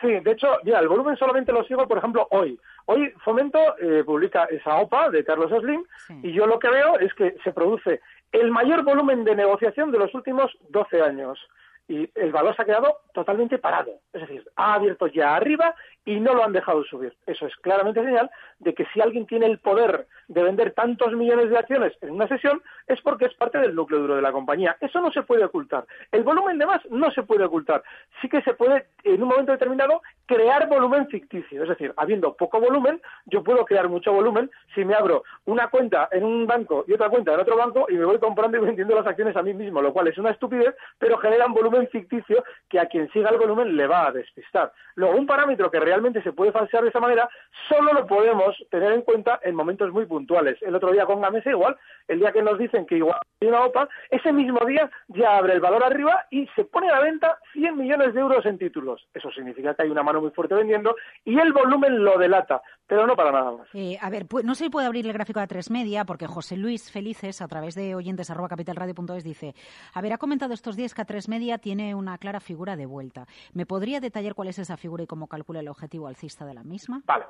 Sí, 0.00 0.08
de 0.08 0.30
hecho, 0.32 0.48
mira, 0.64 0.80
el 0.80 0.88
volumen 0.88 1.16
solamente 1.16 1.52
lo 1.52 1.64
sigo, 1.64 1.86
por 1.88 1.98
ejemplo, 1.98 2.26
hoy. 2.30 2.58
Hoy 2.84 3.10
Fomento 3.24 3.58
publica 4.04 4.44
esa 4.44 4.76
OPA 4.76 5.08
de 5.10 5.24
Carlos 5.24 5.50
Slim 5.58 5.82
y 6.22 6.32
yo 6.32 6.46
lo 6.46 6.58
que 6.58 6.68
veo 6.68 6.98
es 6.98 7.12
que 7.14 7.34
se 7.42 7.52
produce 7.52 8.00
el 8.30 8.50
mayor 8.50 8.84
volumen 8.84 9.24
de 9.24 9.34
negociación 9.34 9.90
de 9.90 9.98
los 9.98 10.14
últimos 10.14 10.50
12 10.68 11.00
años. 11.00 11.38
Y 11.88 12.10
el 12.14 12.32
valor 12.32 12.56
se 12.56 12.62
ha 12.62 12.64
quedado 12.64 12.98
totalmente 13.12 13.58
parado. 13.58 14.00
Es 14.12 14.22
decir, 14.22 14.44
ha 14.56 14.74
abierto 14.74 15.06
ya 15.06 15.36
arriba 15.36 15.74
y 16.06 16.20
no 16.20 16.34
lo 16.34 16.44
han 16.44 16.52
dejado 16.52 16.84
subir. 16.84 17.14
Eso 17.26 17.46
es 17.46 17.54
claramente 17.56 18.02
señal 18.02 18.30
de 18.60 18.74
que 18.74 18.86
si 18.94 19.00
alguien 19.00 19.26
tiene 19.26 19.46
el 19.46 19.58
poder 19.58 20.06
de 20.28 20.42
vender 20.42 20.72
tantos 20.72 21.12
millones 21.12 21.50
de 21.50 21.58
acciones 21.58 21.92
en 22.00 22.12
una 22.12 22.28
sesión 22.28 22.62
es 22.86 23.00
porque 23.02 23.26
es 23.26 23.34
parte 23.34 23.58
del 23.58 23.74
núcleo 23.74 24.00
duro 24.00 24.16
de 24.16 24.22
la 24.22 24.32
compañía. 24.32 24.76
Eso 24.80 25.00
no 25.00 25.10
se 25.12 25.22
puede 25.22 25.44
ocultar. 25.44 25.84
El 26.12 26.22
volumen 26.22 26.58
de 26.58 26.66
más 26.66 26.80
no 26.90 27.10
se 27.10 27.24
puede 27.24 27.44
ocultar. 27.44 27.82
Sí 28.20 28.28
que 28.28 28.40
se 28.42 28.54
puede, 28.54 28.86
en 29.02 29.22
un 29.22 29.28
momento 29.28 29.52
determinado, 29.52 30.00
crear 30.26 30.68
volumen 30.68 31.08
ficticio. 31.08 31.62
Es 31.62 31.68
decir, 31.68 31.92
habiendo 31.96 32.34
poco 32.34 32.60
volumen, 32.60 33.00
yo 33.26 33.42
puedo 33.42 33.64
crear 33.64 33.88
mucho 33.88 34.12
volumen 34.12 34.50
si 34.74 34.84
me 34.84 34.94
abro 34.94 35.24
una 35.44 35.68
cuenta 35.68 36.08
en 36.12 36.22
un 36.22 36.46
banco 36.46 36.84
y 36.86 36.92
otra 36.92 37.10
cuenta 37.10 37.34
en 37.34 37.40
otro 37.40 37.56
banco 37.56 37.86
y 37.88 37.94
me 37.94 38.04
voy 38.04 38.18
comprando 38.18 38.56
y 38.56 38.60
vendiendo 38.60 38.94
las 38.94 39.06
acciones 39.06 39.36
a 39.36 39.42
mí 39.42 39.54
mismo, 39.54 39.82
lo 39.82 39.92
cual 39.92 40.06
es 40.06 40.18
una 40.18 40.30
estupidez, 40.30 40.74
pero 40.98 41.18
genera 41.18 41.46
un 41.46 41.54
volumen 41.54 41.88
ficticio 41.88 42.44
que 42.68 42.78
a 42.78 42.86
quien 42.86 43.10
siga 43.10 43.30
el 43.30 43.38
volumen 43.38 43.76
le 43.76 43.88
va 43.88 44.06
a 44.06 44.12
despistar. 44.12 44.72
Luego, 44.94 45.16
un 45.16 45.26
parámetro 45.26 45.70
que 45.70 45.80
realmente 45.80 45.95
se 46.22 46.32
puede 46.32 46.52
falsear 46.52 46.82
de 46.82 46.90
esa 46.90 47.00
manera, 47.00 47.28
solo 47.68 47.92
lo 47.92 48.06
podemos 48.06 48.54
tener 48.70 48.92
en 48.92 49.02
cuenta 49.02 49.40
en 49.42 49.54
momentos 49.54 49.92
muy 49.92 50.06
puntuales. 50.06 50.56
El 50.62 50.74
otro 50.74 50.92
día 50.92 51.06
con 51.06 51.20
Gamesa 51.20 51.50
igual, 51.50 51.76
el 52.08 52.18
día 52.20 52.32
que 52.32 52.42
nos 52.42 52.58
dicen 52.58 52.86
que 52.86 52.96
igual 52.96 53.18
hay 53.40 53.48
una 53.48 53.64
OPA, 53.64 53.88
ese 54.10 54.32
mismo 54.32 54.58
día 54.66 54.90
ya 55.08 55.36
abre 55.38 55.54
el 55.54 55.60
valor 55.60 55.84
arriba 55.84 56.24
y 56.30 56.46
se 56.54 56.64
pone 56.64 56.88
a 56.88 56.92
la 56.92 57.00
venta 57.00 57.38
100 57.52 57.76
millones 57.76 58.14
de 58.14 58.20
euros 58.20 58.44
en 58.46 58.58
títulos. 58.58 59.06
Eso 59.14 59.30
significa 59.30 59.74
que 59.74 59.82
hay 59.82 59.90
una 59.90 60.02
mano 60.02 60.20
muy 60.20 60.30
fuerte 60.30 60.54
vendiendo 60.54 60.94
y 61.24 61.38
el 61.38 61.52
volumen 61.52 62.04
lo 62.04 62.18
delata, 62.18 62.62
pero 62.86 63.06
no 63.06 63.16
para 63.16 63.32
nada 63.32 63.52
más. 63.52 63.68
Eh, 63.74 63.98
a 64.00 64.10
ver, 64.10 64.26
pu- 64.26 64.42
no 64.42 64.54
si 64.54 64.68
puede 64.70 64.86
abrir 64.86 65.06
el 65.06 65.12
gráfico 65.12 65.40
a 65.40 65.46
tres 65.46 65.70
media, 65.70 66.04
porque 66.04 66.26
José 66.26 66.56
Luis 66.56 66.90
Felices, 66.90 67.42
a 67.42 67.48
través 67.48 67.74
de 67.74 67.94
oyentes 67.94 68.30
arroba 68.30 68.48
capitalradio.es, 68.48 69.24
dice, 69.24 69.54
a 69.94 70.00
ver, 70.00 70.12
ha 70.12 70.18
comentado 70.18 70.54
estos 70.54 70.76
días 70.76 70.94
que 70.94 71.02
a 71.02 71.04
tres 71.04 71.28
media 71.28 71.58
tiene 71.58 71.94
una 71.94 72.18
clara 72.18 72.40
figura 72.40 72.76
de 72.76 72.86
vuelta. 72.86 73.26
¿Me 73.52 73.66
podría 73.66 74.00
detallar 74.00 74.34
cuál 74.34 74.48
es 74.48 74.58
esa 74.58 74.76
figura 74.76 75.02
y 75.02 75.06
cómo 75.06 75.26
calcula 75.28 75.60
el 75.60 75.68
objetivo 75.68 75.85
alcista 76.06 76.44
de 76.44 76.54
la 76.54 76.62
misma? 76.62 77.02
Vale. 77.06 77.24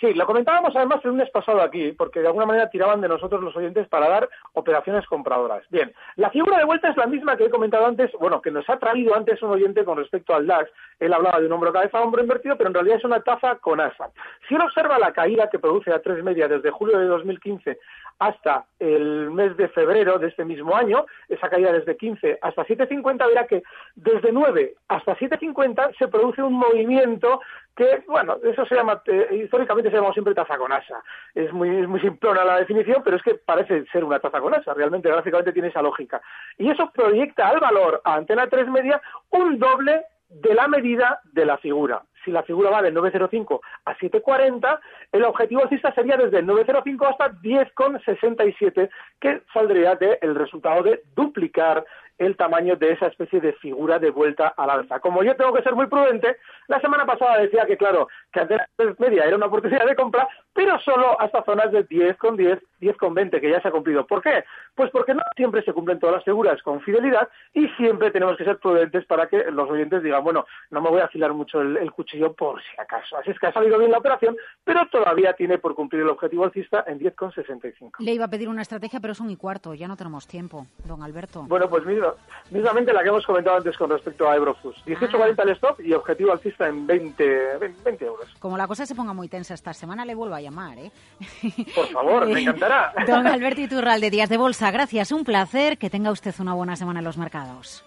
Sí, 0.00 0.12
lo 0.12 0.26
comentábamos 0.26 0.76
además 0.76 1.00
el 1.04 1.10
lunes 1.12 1.30
pasado 1.30 1.62
aquí, 1.62 1.92
porque 1.92 2.20
de 2.20 2.26
alguna 2.26 2.44
manera 2.44 2.68
tiraban 2.68 3.00
de 3.00 3.08
nosotros 3.08 3.42
los 3.42 3.56
oyentes 3.56 3.88
para 3.88 4.08
dar 4.08 4.28
operaciones 4.52 5.06
compradoras. 5.06 5.64
Bien, 5.70 5.90
la 6.16 6.28
figura 6.28 6.58
de 6.58 6.64
vuelta 6.64 6.90
es 6.90 6.96
la 6.98 7.06
misma 7.06 7.36
que 7.36 7.46
he 7.46 7.50
comentado 7.50 7.86
antes, 7.86 8.12
bueno, 8.20 8.42
que 8.42 8.50
nos 8.50 8.68
ha 8.68 8.78
traído 8.78 9.14
antes 9.14 9.42
un 9.42 9.50
oyente 9.50 9.84
con 9.84 9.96
respecto 9.96 10.34
al 10.34 10.46
DAX. 10.46 10.70
Él 11.00 11.14
hablaba 11.14 11.40
de 11.40 11.46
un 11.46 11.52
hombro 11.52 11.72
cabeza 11.72 12.02
hombro 12.02 12.22
invertido, 12.22 12.56
pero 12.58 12.68
en 12.68 12.74
realidad 12.74 12.98
es 12.98 13.04
una 13.04 13.20
taza 13.20 13.56
con 13.56 13.80
asa. 13.80 14.10
Si 14.46 14.54
uno 14.54 14.66
observa 14.66 14.98
la 14.98 15.14
caída 15.14 15.48
que 15.48 15.58
produce 15.58 15.90
a 15.90 16.02
tres 16.02 16.22
media 16.22 16.46
desde 16.46 16.70
julio 16.70 16.98
de 16.98 17.06
2015 17.06 17.78
hasta 18.18 18.66
el 18.78 19.30
mes 19.30 19.56
de 19.56 19.68
febrero 19.68 20.18
de 20.18 20.28
este 20.28 20.44
mismo 20.44 20.76
año, 20.76 21.06
esa 21.28 21.48
caída 21.48 21.72
desde 21.72 21.96
15 21.96 22.38
hasta 22.40 22.66
7.50, 22.66 23.28
verá 23.28 23.46
que 23.46 23.62
desde 23.94 24.32
9 24.32 24.74
hasta 24.88 25.16
7.50 25.16 25.96
se 25.98 26.08
produce 26.08 26.42
un 26.42 26.54
movimiento 26.54 27.40
que, 27.76 28.02
bueno, 28.08 28.38
eso 28.42 28.64
se 28.64 28.74
llama, 28.74 29.02
eh, 29.06 29.42
históricamente 29.44 29.90
se 29.90 29.96
llama 29.96 30.12
siempre 30.12 30.34
taza 30.34 30.56
con 30.56 30.72
asa. 30.72 31.02
Es 31.34 31.52
muy, 31.52 31.68
es 31.68 31.86
muy 31.86 32.00
simplona 32.00 32.42
la 32.42 32.58
definición, 32.58 33.02
pero 33.04 33.16
es 33.16 33.22
que 33.22 33.34
parece 33.34 33.84
ser 33.92 34.02
una 34.02 34.18
taza 34.18 34.40
con 34.40 34.54
asa, 34.54 34.72
realmente 34.72 35.10
gráficamente 35.10 35.52
tiene 35.52 35.68
esa 35.68 35.82
lógica. 35.82 36.20
Y 36.56 36.70
eso 36.70 36.90
proyecta 36.90 37.48
al 37.48 37.60
valor 37.60 38.00
a 38.02 38.14
antena 38.14 38.48
3 38.48 38.68
media 38.68 39.00
un 39.30 39.58
doble 39.58 40.06
de 40.28 40.54
la 40.54 40.68
medida 40.68 41.20
de 41.24 41.44
la 41.44 41.58
figura. 41.58 42.02
Si 42.26 42.32
la 42.32 42.42
figura 42.42 42.70
va 42.70 42.82
de 42.82 42.92
9,05 42.92 43.60
a 43.84 43.96
7,40, 43.96 44.80
el 45.12 45.24
objetivo 45.24 45.62
alcista 45.62 45.94
sería 45.94 46.16
desde 46.16 46.42
9,05 46.42 47.08
hasta 47.08 47.30
10,67, 47.30 48.90
que 49.20 49.42
saldría 49.54 49.94
del 49.94 50.34
resultado 50.34 50.82
de 50.82 51.02
duplicar 51.14 51.84
el 52.18 52.36
tamaño 52.36 52.76
de 52.76 52.92
esa 52.92 53.08
especie 53.08 53.40
de 53.40 53.52
figura 53.54 53.98
de 53.98 54.10
vuelta 54.10 54.48
al 54.56 54.70
alza. 54.70 55.00
Como 55.00 55.22
yo 55.22 55.36
tengo 55.36 55.52
que 55.52 55.62
ser 55.62 55.74
muy 55.74 55.86
prudente, 55.86 56.36
la 56.66 56.80
semana 56.80 57.04
pasada 57.04 57.38
decía 57.38 57.66
que, 57.66 57.76
claro, 57.76 58.08
que 58.32 58.40
Antena 58.40 58.66
3 58.76 58.98
media 58.98 59.24
era 59.24 59.36
una 59.36 59.46
oportunidad 59.46 59.86
de 59.86 59.96
compra, 59.96 60.26
pero 60.52 60.78
solo 60.80 61.20
hasta 61.20 61.44
zonas 61.44 61.70
de 61.72 61.82
10 61.84 62.16
con 62.16 62.36
10, 62.36 62.58
10 62.80 62.96
con 62.96 63.14
20, 63.14 63.40
que 63.40 63.50
ya 63.50 63.60
se 63.60 63.68
ha 63.68 63.70
cumplido. 63.70 64.06
¿Por 64.06 64.22
qué? 64.22 64.44
Pues 64.74 64.90
porque 64.90 65.14
no 65.14 65.22
siempre 65.36 65.62
se 65.62 65.72
cumplen 65.72 65.98
todas 65.98 66.16
las 66.16 66.24
figuras 66.24 66.62
con 66.62 66.80
fidelidad 66.80 67.28
y 67.52 67.68
siempre 67.70 68.10
tenemos 68.10 68.36
que 68.36 68.44
ser 68.44 68.58
prudentes 68.58 69.04
para 69.04 69.26
que 69.26 69.50
los 69.50 69.68
oyentes 69.68 70.02
digan, 70.02 70.24
bueno, 70.24 70.46
no 70.70 70.80
me 70.80 70.88
voy 70.88 71.00
a 71.00 71.04
afilar 71.04 71.34
mucho 71.34 71.60
el 71.60 71.92
cuchillo 71.92 72.15
por 72.34 72.60
si 72.62 72.80
acaso. 72.80 73.16
Así 73.16 73.30
es 73.30 73.38
que 73.38 73.46
ha 73.46 73.52
salido 73.52 73.78
bien 73.78 73.90
la 73.90 73.98
operación, 73.98 74.36
pero 74.64 74.86
todavía 74.90 75.32
tiene 75.34 75.58
por 75.58 75.74
cumplir 75.74 76.02
el 76.02 76.08
objetivo 76.08 76.44
alcista 76.44 76.84
en 76.86 76.98
10,65. 76.98 77.92
Le 78.00 78.12
iba 78.12 78.24
a 78.24 78.28
pedir 78.28 78.48
una 78.48 78.62
estrategia, 78.62 79.00
pero 79.00 79.12
es 79.12 79.20
un 79.20 79.30
y 79.30 79.36
cuarto, 79.36 79.74
ya 79.74 79.88
no 79.88 79.96
tenemos 79.96 80.26
tiempo, 80.26 80.66
don 80.84 81.02
Alberto. 81.02 81.44
Bueno, 81.48 81.68
pues 81.68 81.84
mira, 81.84 82.14
mismamente 82.50 82.92
la 82.92 83.02
que 83.02 83.08
hemos 83.08 83.26
comentado 83.26 83.56
antes 83.56 83.76
con 83.76 83.90
respecto 83.90 84.28
a 84.28 84.36
Eurofus. 84.36 84.76
18.40 84.86 85.42
el 85.42 85.50
stop 85.50 85.80
y 85.80 85.92
objetivo 85.92 86.32
alcista 86.32 86.68
en 86.68 86.86
20, 86.86 87.58
20 87.84 88.04
euros. 88.04 88.26
Como 88.38 88.56
la 88.56 88.66
cosa 88.66 88.86
se 88.86 88.94
ponga 88.94 89.12
muy 89.12 89.28
tensa 89.28 89.54
esta 89.54 89.72
semana, 89.72 90.04
le 90.04 90.14
vuelvo 90.14 90.34
a 90.34 90.40
llamar, 90.40 90.78
¿eh? 90.78 90.90
Por 91.74 91.86
favor, 91.88 92.26
me 92.26 92.40
encantará. 92.40 92.92
Don 93.06 93.26
Alberto 93.26 93.60
Iturral 93.60 94.00
de 94.00 94.10
Días 94.10 94.28
de 94.28 94.36
Bolsa, 94.36 94.70
gracias, 94.70 95.12
un 95.12 95.24
placer. 95.24 95.78
Que 95.78 95.90
tenga 95.90 96.10
usted 96.10 96.34
una 96.38 96.54
buena 96.54 96.76
semana 96.76 97.00
en 97.00 97.04
los 97.04 97.18
mercados. 97.18 97.84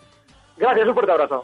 Gracias, 0.58 0.88
un 0.88 0.94
fuerte 0.94 1.12
abrazo. 1.12 1.44